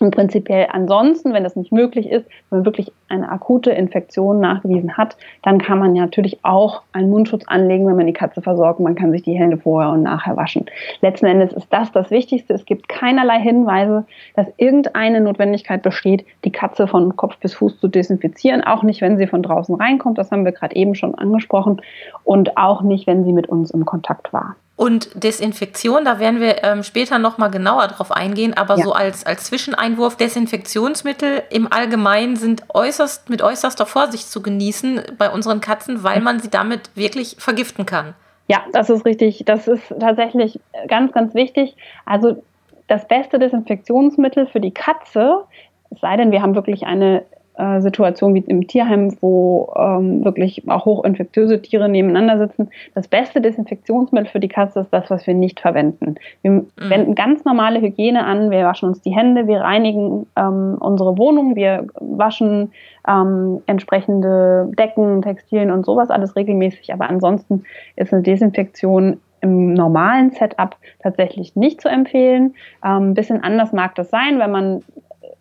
Und 0.00 0.14
prinzipiell 0.14 0.68
ansonsten, 0.70 1.32
wenn 1.32 1.42
das 1.42 1.56
nicht 1.56 1.72
möglich 1.72 2.08
ist, 2.08 2.26
wenn 2.50 2.58
man 2.60 2.64
wirklich 2.64 2.92
eine 3.08 3.28
akute 3.28 3.70
Infektion 3.72 4.40
nachgewiesen 4.40 4.96
hat, 4.96 5.16
dann 5.42 5.58
kann 5.58 5.78
man 5.78 5.92
natürlich 5.92 6.38
auch 6.44 6.82
einen 6.92 7.10
Mundschutz 7.10 7.44
anlegen, 7.46 7.86
wenn 7.86 7.96
man 7.96 8.06
die 8.06 8.12
Katze 8.12 8.40
versorgt. 8.40 8.80
Man 8.80 8.94
kann 8.94 9.10
sich 9.10 9.22
die 9.22 9.34
Hände 9.34 9.56
vorher 9.56 9.90
und 9.90 10.02
nachher 10.02 10.36
waschen. 10.36 10.66
Letzten 11.00 11.26
Endes 11.26 11.52
ist 11.52 11.66
das 11.70 11.90
das 11.90 12.10
Wichtigste. 12.10 12.54
Es 12.54 12.64
gibt 12.64 12.88
keinerlei 12.88 13.40
Hinweise, 13.40 14.06
dass 14.36 14.46
irgendeine 14.56 15.20
Notwendigkeit 15.20 15.82
besteht, 15.82 16.24
die 16.44 16.52
Katze 16.52 16.86
von 16.86 17.16
Kopf 17.16 17.38
bis 17.38 17.54
Fuß 17.54 17.80
zu 17.80 17.88
desinfizieren. 17.88 18.62
Auch 18.62 18.82
nicht, 18.82 19.00
wenn 19.00 19.18
sie 19.18 19.26
von 19.26 19.42
draußen 19.42 19.74
reinkommt. 19.74 20.18
Das 20.18 20.30
haben 20.30 20.44
wir 20.44 20.52
gerade 20.52 20.76
eben 20.76 20.94
schon 20.94 21.14
angesprochen. 21.16 21.82
Und 22.24 22.56
auch 22.56 22.82
nicht, 22.82 23.06
wenn 23.06 23.24
sie 23.24 23.32
mit 23.32 23.48
uns 23.48 23.70
im 23.70 23.84
Kontakt 23.84 24.32
war. 24.32 24.56
Und 24.78 25.10
Desinfektion, 25.14 26.04
da 26.04 26.20
werden 26.20 26.38
wir 26.38 26.62
ähm, 26.62 26.84
später 26.84 27.18
nochmal 27.18 27.50
genauer 27.50 27.88
drauf 27.88 28.12
eingehen, 28.12 28.56
aber 28.56 28.76
ja. 28.76 28.84
so 28.84 28.92
als, 28.92 29.26
als 29.26 29.42
Zwischeneinwurf, 29.46 30.14
Desinfektionsmittel 30.16 31.42
im 31.50 31.66
Allgemeinen 31.72 32.36
sind 32.36 32.62
äußerst, 32.72 33.28
mit 33.28 33.42
äußerster 33.42 33.86
Vorsicht 33.86 34.30
zu 34.30 34.40
genießen 34.40 35.02
bei 35.18 35.30
unseren 35.30 35.60
Katzen, 35.60 36.04
weil 36.04 36.20
man 36.20 36.38
sie 36.38 36.48
damit 36.48 36.90
wirklich 36.94 37.34
vergiften 37.40 37.86
kann. 37.86 38.14
Ja, 38.46 38.60
das 38.72 38.88
ist 38.88 39.04
richtig. 39.04 39.42
Das 39.46 39.66
ist 39.66 39.82
tatsächlich 39.98 40.60
ganz, 40.86 41.10
ganz 41.10 41.34
wichtig. 41.34 41.74
Also 42.06 42.40
das 42.86 43.08
beste 43.08 43.40
Desinfektionsmittel 43.40 44.46
für 44.46 44.60
die 44.60 44.72
Katze, 44.72 45.42
es 45.90 45.98
sei 45.98 46.16
denn, 46.16 46.30
wir 46.30 46.40
haben 46.40 46.54
wirklich 46.54 46.86
eine 46.86 47.24
äh, 47.58 47.80
Situation 47.80 48.34
wie 48.34 48.40
im 48.40 48.66
Tierheim, 48.66 49.16
wo 49.20 49.72
ähm, 49.76 50.24
wirklich 50.24 50.62
auch 50.68 50.84
hochinfektiöse 50.84 51.60
Tiere 51.60 51.88
nebeneinander 51.88 52.38
sitzen. 52.38 52.70
Das 52.94 53.08
beste 53.08 53.40
Desinfektionsmittel 53.40 54.30
für 54.30 54.40
die 54.40 54.48
Katze 54.48 54.80
ist 54.80 54.92
das, 54.92 55.10
was 55.10 55.26
wir 55.26 55.34
nicht 55.34 55.58
verwenden. 55.60 56.14
Wir 56.42 56.52
mhm. 56.52 56.66
wenden 56.76 57.14
ganz 57.16 57.44
normale 57.44 57.80
Hygiene 57.80 58.24
an. 58.24 58.50
Wir 58.50 58.64
waschen 58.64 58.88
uns 58.88 59.00
die 59.00 59.14
Hände, 59.14 59.48
wir 59.48 59.60
reinigen 59.60 60.26
ähm, 60.36 60.76
unsere 60.78 61.18
Wohnung, 61.18 61.56
wir 61.56 61.86
waschen 61.98 62.72
ähm, 63.08 63.60
entsprechende 63.66 64.70
Decken, 64.78 65.22
Textilien 65.22 65.72
und 65.72 65.84
sowas 65.84 66.10
alles 66.10 66.36
regelmäßig. 66.36 66.92
Aber 66.92 67.08
ansonsten 67.08 67.64
ist 67.96 68.12
eine 68.12 68.22
Desinfektion 68.22 69.20
im 69.40 69.74
normalen 69.74 70.30
Setup 70.30 70.76
tatsächlich 71.02 71.56
nicht 71.56 71.80
zu 71.80 71.88
empfehlen. 71.88 72.54
Ein 72.80 73.02
ähm, 73.02 73.14
bisschen 73.14 73.42
anders 73.42 73.72
mag 73.72 73.94
das 73.96 74.10
sein, 74.10 74.38
wenn 74.38 74.50
man 74.50 74.82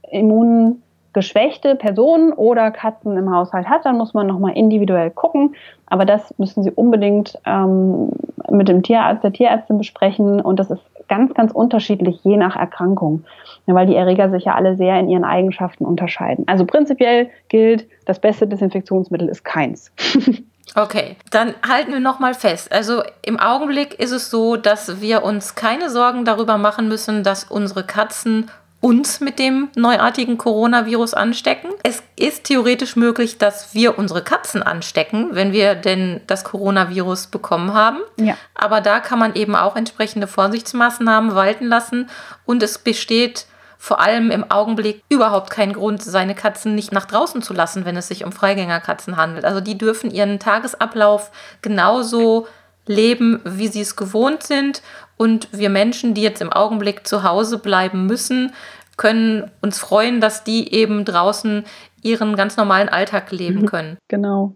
Immun 0.09 0.81
geschwächte 1.17 1.73
Personen 1.73 2.31
oder 2.31 2.69
Katzen 2.69 3.17
im 3.17 3.33
Haushalt 3.33 3.67
hat, 3.67 3.85
dann 3.85 3.97
muss 3.97 4.13
man 4.13 4.27
nochmal 4.27 4.55
individuell 4.55 5.09
gucken. 5.09 5.55
Aber 5.87 6.05
das 6.05 6.31
müssen 6.37 6.61
Sie 6.61 6.69
unbedingt 6.69 7.39
ähm, 7.43 8.11
mit 8.51 8.67
dem 8.67 8.83
Tierarzt, 8.83 9.23
der 9.23 9.33
Tierärztin 9.33 9.79
besprechen. 9.79 10.39
Und 10.39 10.59
das 10.59 10.69
ist 10.69 10.81
ganz, 11.07 11.33
ganz 11.33 11.51
unterschiedlich, 11.51 12.19
je 12.23 12.37
nach 12.37 12.55
Erkrankung, 12.55 13.25
ja, 13.65 13.73
weil 13.73 13.87
die 13.87 13.95
Erreger 13.95 14.29
sich 14.29 14.45
ja 14.45 14.53
alle 14.53 14.75
sehr 14.75 14.99
in 14.99 15.09
ihren 15.09 15.23
Eigenschaften 15.23 15.85
unterscheiden. 15.85 16.43
Also 16.47 16.67
prinzipiell 16.67 17.31
gilt, 17.49 17.87
das 18.05 18.19
beste 18.19 18.45
Desinfektionsmittel 18.45 19.27
ist 19.27 19.43
keins. 19.43 19.91
Okay, 20.75 21.15
dann 21.31 21.55
halten 21.67 21.93
wir 21.93 22.01
noch 22.01 22.19
mal 22.19 22.33
fest. 22.33 22.73
Also 22.73 23.01
im 23.23 23.39
Augenblick 23.39 23.99
ist 24.01 24.11
es 24.11 24.29
so, 24.29 24.57
dass 24.57 25.01
wir 25.01 25.23
uns 25.23 25.55
keine 25.55 25.89
Sorgen 25.89 26.25
darüber 26.25 26.57
machen 26.57 26.89
müssen, 26.89 27.23
dass 27.23 27.45
unsere 27.45 27.85
Katzen 27.85 28.51
uns 28.87 29.19
mit 29.19 29.37
dem 29.37 29.67
neuartigen 29.75 30.37
Coronavirus 30.37 31.13
anstecken. 31.13 31.71
Es 31.83 32.01
ist 32.15 32.45
theoretisch 32.45 32.95
möglich, 32.95 33.37
dass 33.37 33.73
wir 33.73 33.99
unsere 33.99 34.23
Katzen 34.23 34.63
anstecken, 34.63 35.31
wenn 35.31 35.51
wir 35.51 35.75
denn 35.75 36.21
das 36.25 36.45
Coronavirus 36.45 37.27
bekommen 37.27 37.73
haben. 37.73 37.99
Ja. 38.17 38.37
Aber 38.55 38.79
da 38.79 39.01
kann 39.01 39.19
man 39.19 39.35
eben 39.35 39.57
auch 39.57 39.75
entsprechende 39.75 40.25
Vorsichtsmaßnahmen 40.25 41.35
walten 41.35 41.65
lassen 41.65 42.09
und 42.45 42.63
es 42.63 42.77
besteht 42.77 43.47
vor 43.77 43.99
allem 43.99 44.31
im 44.31 44.49
Augenblick 44.49 45.03
überhaupt 45.09 45.49
kein 45.49 45.73
Grund, 45.73 46.01
seine 46.01 46.33
Katzen 46.33 46.73
nicht 46.73 46.93
nach 46.93 47.05
draußen 47.05 47.41
zu 47.41 47.53
lassen, 47.53 47.83
wenn 47.83 47.97
es 47.97 48.07
sich 48.07 48.23
um 48.23 48.31
Freigängerkatzen 48.31 49.17
handelt. 49.17 49.43
Also 49.43 49.59
die 49.59 49.77
dürfen 49.77 50.11
ihren 50.11 50.39
Tagesablauf 50.39 51.29
genauso 51.61 52.47
leben, 52.87 53.41
wie 53.43 53.67
sie 53.67 53.81
es 53.81 53.95
gewohnt 53.95 54.43
sind. 54.43 54.81
Und 55.17 55.47
wir 55.51 55.69
Menschen, 55.69 56.13
die 56.13 56.21
jetzt 56.21 56.41
im 56.41 56.53
Augenblick 56.53 57.07
zu 57.07 57.23
Hause 57.23 57.57
bleiben 57.57 58.05
müssen, 58.05 58.53
können 58.97 59.51
uns 59.61 59.79
freuen, 59.79 60.19
dass 60.19 60.43
die 60.43 60.73
eben 60.73 61.05
draußen 61.05 61.63
ihren 62.01 62.35
ganz 62.35 62.57
normalen 62.57 62.89
Alltag 62.89 63.31
leben 63.31 63.61
mhm. 63.61 63.65
können. 63.65 63.97
Genau. 64.07 64.55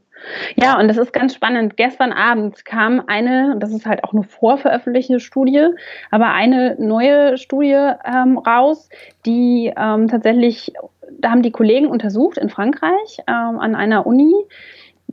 Ja, 0.56 0.80
und 0.80 0.88
das 0.88 0.97
ist 0.97 1.13
ganz 1.13 1.34
spannend. 1.34 1.77
Gestern 1.77 2.12
Abend 2.12 2.63
kam 2.65 3.04
eine, 3.08 3.54
und 3.54 3.60
das 3.62 3.71
ist 3.71 3.86
halt 3.86 4.04
auch 4.04 4.13
eine 4.13 4.23
vorveröffentlichte 4.23 5.19
Studie, 5.19 5.67
aber 6.12 6.27
eine 6.27 6.75
neue 6.80 7.38
Studie 7.38 7.91
ähm, 8.06 8.38
raus, 8.38 8.89
die 9.25 9.73
ähm, 9.75 10.08
tatsächlich, 10.08 10.73
da 11.19 11.32
haben 11.32 11.41
die 11.41 11.51
Kollegen 11.51 11.88
untersucht 11.88 12.38
in 12.38 12.49
Frankreich 12.49 13.19
ähm, 13.27 13.60
an 13.60 13.75
einer 13.75 14.06
Uni, 14.06 14.34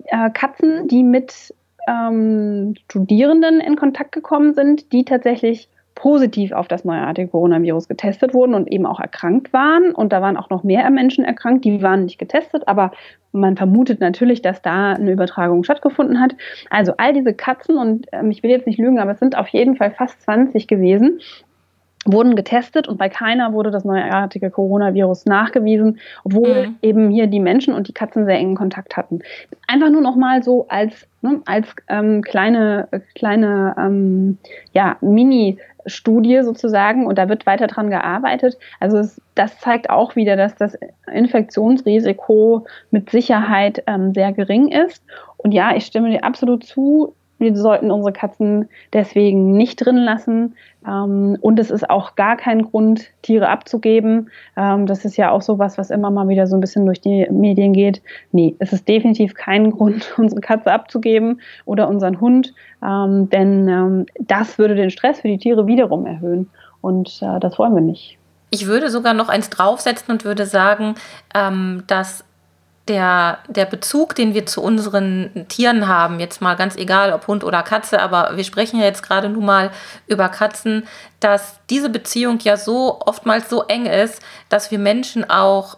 äh, 0.04 0.30
Katzen, 0.30 0.88
die 0.88 1.02
mit 1.02 1.54
ähm, 1.86 2.74
Studierenden 2.84 3.60
in 3.60 3.76
Kontakt 3.76 4.12
gekommen 4.12 4.54
sind, 4.54 4.92
die 4.92 5.04
tatsächlich 5.04 5.68
positiv 5.98 6.52
auf 6.52 6.68
das 6.68 6.84
neuartige 6.84 7.26
Coronavirus 7.26 7.88
getestet 7.88 8.32
wurden 8.32 8.54
und 8.54 8.70
eben 8.70 8.86
auch 8.86 9.00
erkrankt 9.00 9.52
waren. 9.52 9.90
Und 9.92 10.12
da 10.12 10.22
waren 10.22 10.36
auch 10.36 10.48
noch 10.48 10.62
mehr 10.62 10.88
Menschen 10.90 11.24
erkrankt, 11.24 11.64
die 11.64 11.82
waren 11.82 12.04
nicht 12.04 12.20
getestet, 12.20 12.68
aber 12.68 12.92
man 13.32 13.56
vermutet 13.56 14.00
natürlich, 14.00 14.40
dass 14.40 14.62
da 14.62 14.92
eine 14.92 15.10
Übertragung 15.10 15.64
stattgefunden 15.64 16.20
hat. 16.20 16.36
Also 16.70 16.94
all 16.98 17.12
diese 17.12 17.34
Katzen, 17.34 17.78
und 17.78 18.06
ähm, 18.12 18.30
ich 18.30 18.44
will 18.44 18.50
jetzt 18.50 18.68
nicht 18.68 18.78
lügen, 18.78 19.00
aber 19.00 19.10
es 19.10 19.18
sind 19.18 19.36
auf 19.36 19.48
jeden 19.48 19.74
Fall 19.74 19.90
fast 19.90 20.22
20 20.22 20.68
gewesen, 20.68 21.20
wurden 22.04 22.36
getestet 22.36 22.88
und 22.88 22.96
bei 22.96 23.08
keiner 23.08 23.52
wurde 23.52 23.70
das 23.70 23.84
neuartige 23.84 24.50
Coronavirus 24.50 25.26
nachgewiesen, 25.26 25.98
obwohl 26.24 26.68
mhm. 26.68 26.76
eben 26.82 27.10
hier 27.10 27.26
die 27.26 27.40
Menschen 27.40 27.74
und 27.74 27.88
die 27.88 27.92
Katzen 27.92 28.24
sehr 28.24 28.38
engen 28.38 28.54
Kontakt 28.54 28.96
hatten. 28.96 29.20
Einfach 29.66 29.90
nur 29.90 30.00
noch 30.00 30.16
mal 30.16 30.42
so 30.42 30.66
als 30.68 31.06
ne, 31.22 31.40
als 31.46 31.68
ähm, 31.88 32.22
kleine 32.22 32.88
kleine 33.14 33.74
ähm, 33.78 34.38
ja 34.72 34.96
Mini 35.00 35.58
Studie 35.86 36.42
sozusagen 36.42 37.06
und 37.06 37.18
da 37.18 37.28
wird 37.28 37.46
weiter 37.46 37.66
dran 37.66 37.90
gearbeitet. 37.90 38.58
Also 38.80 38.98
es, 38.98 39.20
das 39.34 39.58
zeigt 39.58 39.90
auch 39.90 40.16
wieder, 40.16 40.36
dass 40.36 40.54
das 40.54 40.76
Infektionsrisiko 41.12 42.66
mit 42.90 43.10
Sicherheit 43.10 43.82
ähm, 43.86 44.12
sehr 44.14 44.32
gering 44.32 44.68
ist. 44.68 45.02
Und 45.36 45.52
ja, 45.52 45.74
ich 45.74 45.86
stimme 45.86 46.10
dir 46.10 46.24
absolut 46.24 46.64
zu. 46.64 47.14
Wir 47.38 47.56
sollten 47.56 47.90
unsere 47.90 48.12
Katzen 48.12 48.68
deswegen 48.92 49.52
nicht 49.52 49.84
drin 49.84 49.96
lassen. 49.96 50.56
Ähm, 50.86 51.36
und 51.40 51.58
es 51.58 51.70
ist 51.70 51.88
auch 51.88 52.16
gar 52.16 52.36
kein 52.36 52.62
Grund, 52.62 53.10
Tiere 53.22 53.48
abzugeben. 53.48 54.30
Ähm, 54.56 54.86
das 54.86 55.04
ist 55.04 55.16
ja 55.16 55.30
auch 55.30 55.42
so 55.42 55.58
was, 55.58 55.78
was 55.78 55.90
immer 55.90 56.10
mal 56.10 56.28
wieder 56.28 56.46
so 56.46 56.56
ein 56.56 56.60
bisschen 56.60 56.86
durch 56.86 57.00
die 57.00 57.26
Medien 57.30 57.72
geht. 57.72 58.02
Nee, 58.32 58.56
es 58.58 58.72
ist 58.72 58.88
definitiv 58.88 59.34
kein 59.34 59.70
Grund, 59.76 60.14
unsere 60.18 60.40
Katze 60.40 60.72
abzugeben 60.72 61.40
oder 61.64 61.88
unseren 61.88 62.20
Hund, 62.20 62.54
ähm, 62.84 63.28
denn 63.30 64.06
das 64.20 64.58
würde 64.58 64.74
den 64.74 64.90
Stress 64.90 65.20
für 65.20 65.28
die 65.28 65.38
Tiere 65.38 65.66
wiederum 65.66 66.06
erhöhen. 66.06 66.50
Und 66.80 67.20
äh, 67.22 67.40
das 67.40 67.58
wollen 67.58 67.74
wir 67.74 67.82
nicht. 67.82 68.18
Ich 68.50 68.66
würde 68.66 68.88
sogar 68.88 69.14
noch 69.14 69.28
eins 69.28 69.50
draufsetzen 69.50 70.10
und 70.10 70.24
würde 70.24 70.46
sagen, 70.46 70.94
dass 71.86 72.24
der, 72.88 73.38
der 73.48 73.66
Bezug, 73.66 74.14
den 74.14 74.34
wir 74.34 74.46
zu 74.46 74.62
unseren 74.62 75.46
Tieren 75.48 75.86
haben, 75.86 76.20
jetzt 76.20 76.40
mal 76.40 76.54
ganz 76.54 76.76
egal, 76.76 77.12
ob 77.12 77.26
Hund 77.26 77.44
oder 77.44 77.62
Katze, 77.62 78.00
aber 78.00 78.36
wir 78.36 78.44
sprechen 78.44 78.80
ja 78.80 78.86
jetzt 78.86 79.02
gerade 79.02 79.28
nun 79.28 79.44
mal 79.44 79.70
über 80.06 80.28
Katzen, 80.28 80.86
dass 81.20 81.58
diese 81.68 81.90
Beziehung 81.90 82.38
ja 82.40 82.56
so 82.56 83.00
oftmals 83.04 83.50
so 83.50 83.62
eng 83.64 83.86
ist, 83.86 84.22
dass 84.48 84.70
wir 84.70 84.78
Menschen 84.78 85.28
auch 85.28 85.76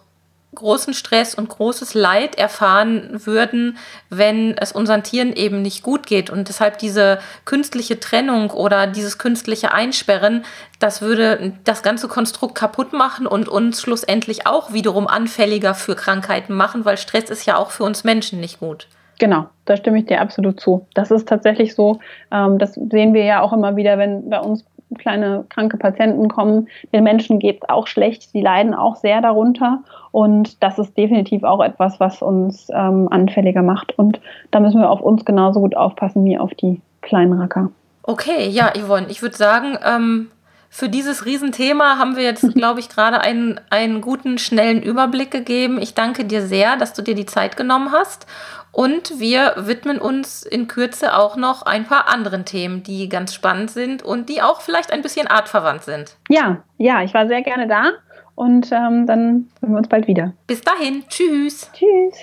großen 0.54 0.94
Stress 0.94 1.34
und 1.34 1.48
großes 1.48 1.94
Leid 1.94 2.36
erfahren 2.36 3.20
würden, 3.24 3.78
wenn 4.08 4.56
es 4.58 4.72
unseren 4.72 5.02
Tieren 5.02 5.32
eben 5.32 5.62
nicht 5.62 5.82
gut 5.82 6.06
geht. 6.06 6.28
Und 6.28 6.48
deshalb 6.48 6.78
diese 6.78 7.18
künstliche 7.44 8.00
Trennung 8.00 8.50
oder 8.50 8.86
dieses 8.86 9.18
künstliche 9.18 9.72
Einsperren, 9.72 10.44
das 10.80 11.02
würde 11.02 11.52
das 11.64 11.82
ganze 11.82 12.08
Konstrukt 12.08 12.56
kaputt 12.56 12.92
machen 12.92 13.26
und 13.26 13.48
uns 13.48 13.80
schlussendlich 13.80 14.46
auch 14.46 14.72
wiederum 14.72 15.06
anfälliger 15.06 15.74
für 15.74 15.94
Krankheiten 15.94 16.54
machen, 16.54 16.84
weil 16.84 16.98
Stress 16.98 17.30
ist 17.30 17.46
ja 17.46 17.56
auch 17.56 17.70
für 17.70 17.84
uns 17.84 18.02
Menschen 18.02 18.40
nicht 18.40 18.58
gut. 18.58 18.88
Genau, 19.20 19.46
da 19.66 19.76
stimme 19.76 19.98
ich 19.98 20.06
dir 20.06 20.20
absolut 20.20 20.58
zu. 20.58 20.86
Das 20.94 21.10
ist 21.10 21.28
tatsächlich 21.28 21.74
so. 21.74 22.00
Ähm, 22.32 22.58
das 22.58 22.72
sehen 22.72 23.12
wir 23.12 23.22
ja 23.22 23.42
auch 23.42 23.52
immer 23.52 23.76
wieder, 23.76 23.98
wenn 23.98 24.30
bei 24.30 24.40
uns 24.40 24.64
kleine 24.98 25.44
kranke 25.48 25.76
Patienten 25.76 26.29
kommen. 26.29 26.68
Den 26.92 27.05
Menschen 27.05 27.38
geht 27.38 27.62
es 27.62 27.68
auch 27.68 27.87
schlecht, 27.87 28.35
die 28.35 28.40
leiden 28.40 28.74
auch 28.74 28.96
sehr 28.96 29.20
darunter. 29.20 29.83
Und 30.12 30.62
das 30.62 30.79
ist 30.79 30.96
definitiv 30.96 31.44
auch 31.44 31.62
etwas, 31.62 32.00
was 32.00 32.22
uns 32.22 32.68
ähm, 32.72 33.09
anfälliger 33.11 33.62
macht. 33.62 33.98
Und 33.98 34.20
da 34.50 34.61
müssen 34.61 34.81
wir 34.81 34.90
auf 34.90 35.00
uns 35.00 35.24
genauso 35.24 35.61
gut 35.61 35.76
aufpassen 35.76 36.24
wie 36.24 36.38
auf 36.38 36.55
die 36.55 36.81
kleinen 37.03 37.33
Racker. 37.35 37.70
Okay, 38.03 38.48
ja, 38.48 38.72
Yvonne, 38.76 39.07
ich 39.09 39.22
würde 39.22 39.37
sagen, 39.37 39.79
ähm, 39.85 40.31
für 40.72 40.88
dieses 40.88 41.26
Riesenthema 41.26 41.98
haben 41.98 42.16
wir 42.16 42.22
jetzt, 42.22 42.55
glaube 42.55 42.81
ich, 42.81 42.88
gerade 42.88 43.20
einen, 43.20 43.61
einen 43.70 44.00
guten, 44.00 44.38
schnellen 44.38 44.83
Überblick 44.83 45.31
gegeben. 45.31 45.79
Ich 45.83 45.94
danke 45.94 46.24
dir 46.24 46.42
sehr, 46.42 46.76
dass 46.76 46.92
du 46.92 47.03
dir 47.03 47.14
die 47.14 47.26
Zeit 47.26 47.57
genommen 47.57 47.90
hast. 47.92 48.26
Und 48.72 49.18
wir 49.18 49.54
widmen 49.56 49.98
uns 49.98 50.42
in 50.42 50.68
Kürze 50.68 51.16
auch 51.16 51.37
noch 51.37 51.62
ein 51.62 51.85
paar 51.85 52.09
anderen 52.09 52.44
Themen, 52.44 52.83
die 52.83 53.09
ganz 53.09 53.35
spannend 53.35 53.70
sind 53.70 54.02
und 54.02 54.28
die 54.28 54.42
auch 54.42 54.61
vielleicht 54.61 54.92
ein 54.92 55.02
bisschen 55.02 55.26
artverwandt 55.26 55.83
sind. 55.83 56.16
Ja, 56.28 56.62
ja, 56.78 57.02
ich 57.02 57.12
war 57.12 57.26
sehr 57.26 57.42
gerne 57.42 57.66
da 57.66 57.90
und 58.35 58.70
ähm, 58.72 59.06
dann 59.06 59.48
sehen 59.61 59.70
wir 59.70 59.78
uns 59.78 59.88
bald 59.88 60.06
wieder. 60.06 60.33
Bis 60.46 60.61
dahin, 60.61 61.04
tschüss. 61.09 61.70
Tschüss. 61.72 62.16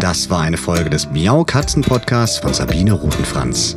Das 0.00 0.30
war 0.30 0.42
eine 0.42 0.56
Folge 0.56 0.90
des 0.90 1.10
Miau 1.10 1.44
Katzen 1.44 1.82
Podcasts 1.82 2.38
von 2.38 2.52
Sabine 2.54 2.92
Rutenfranz. 2.92 3.76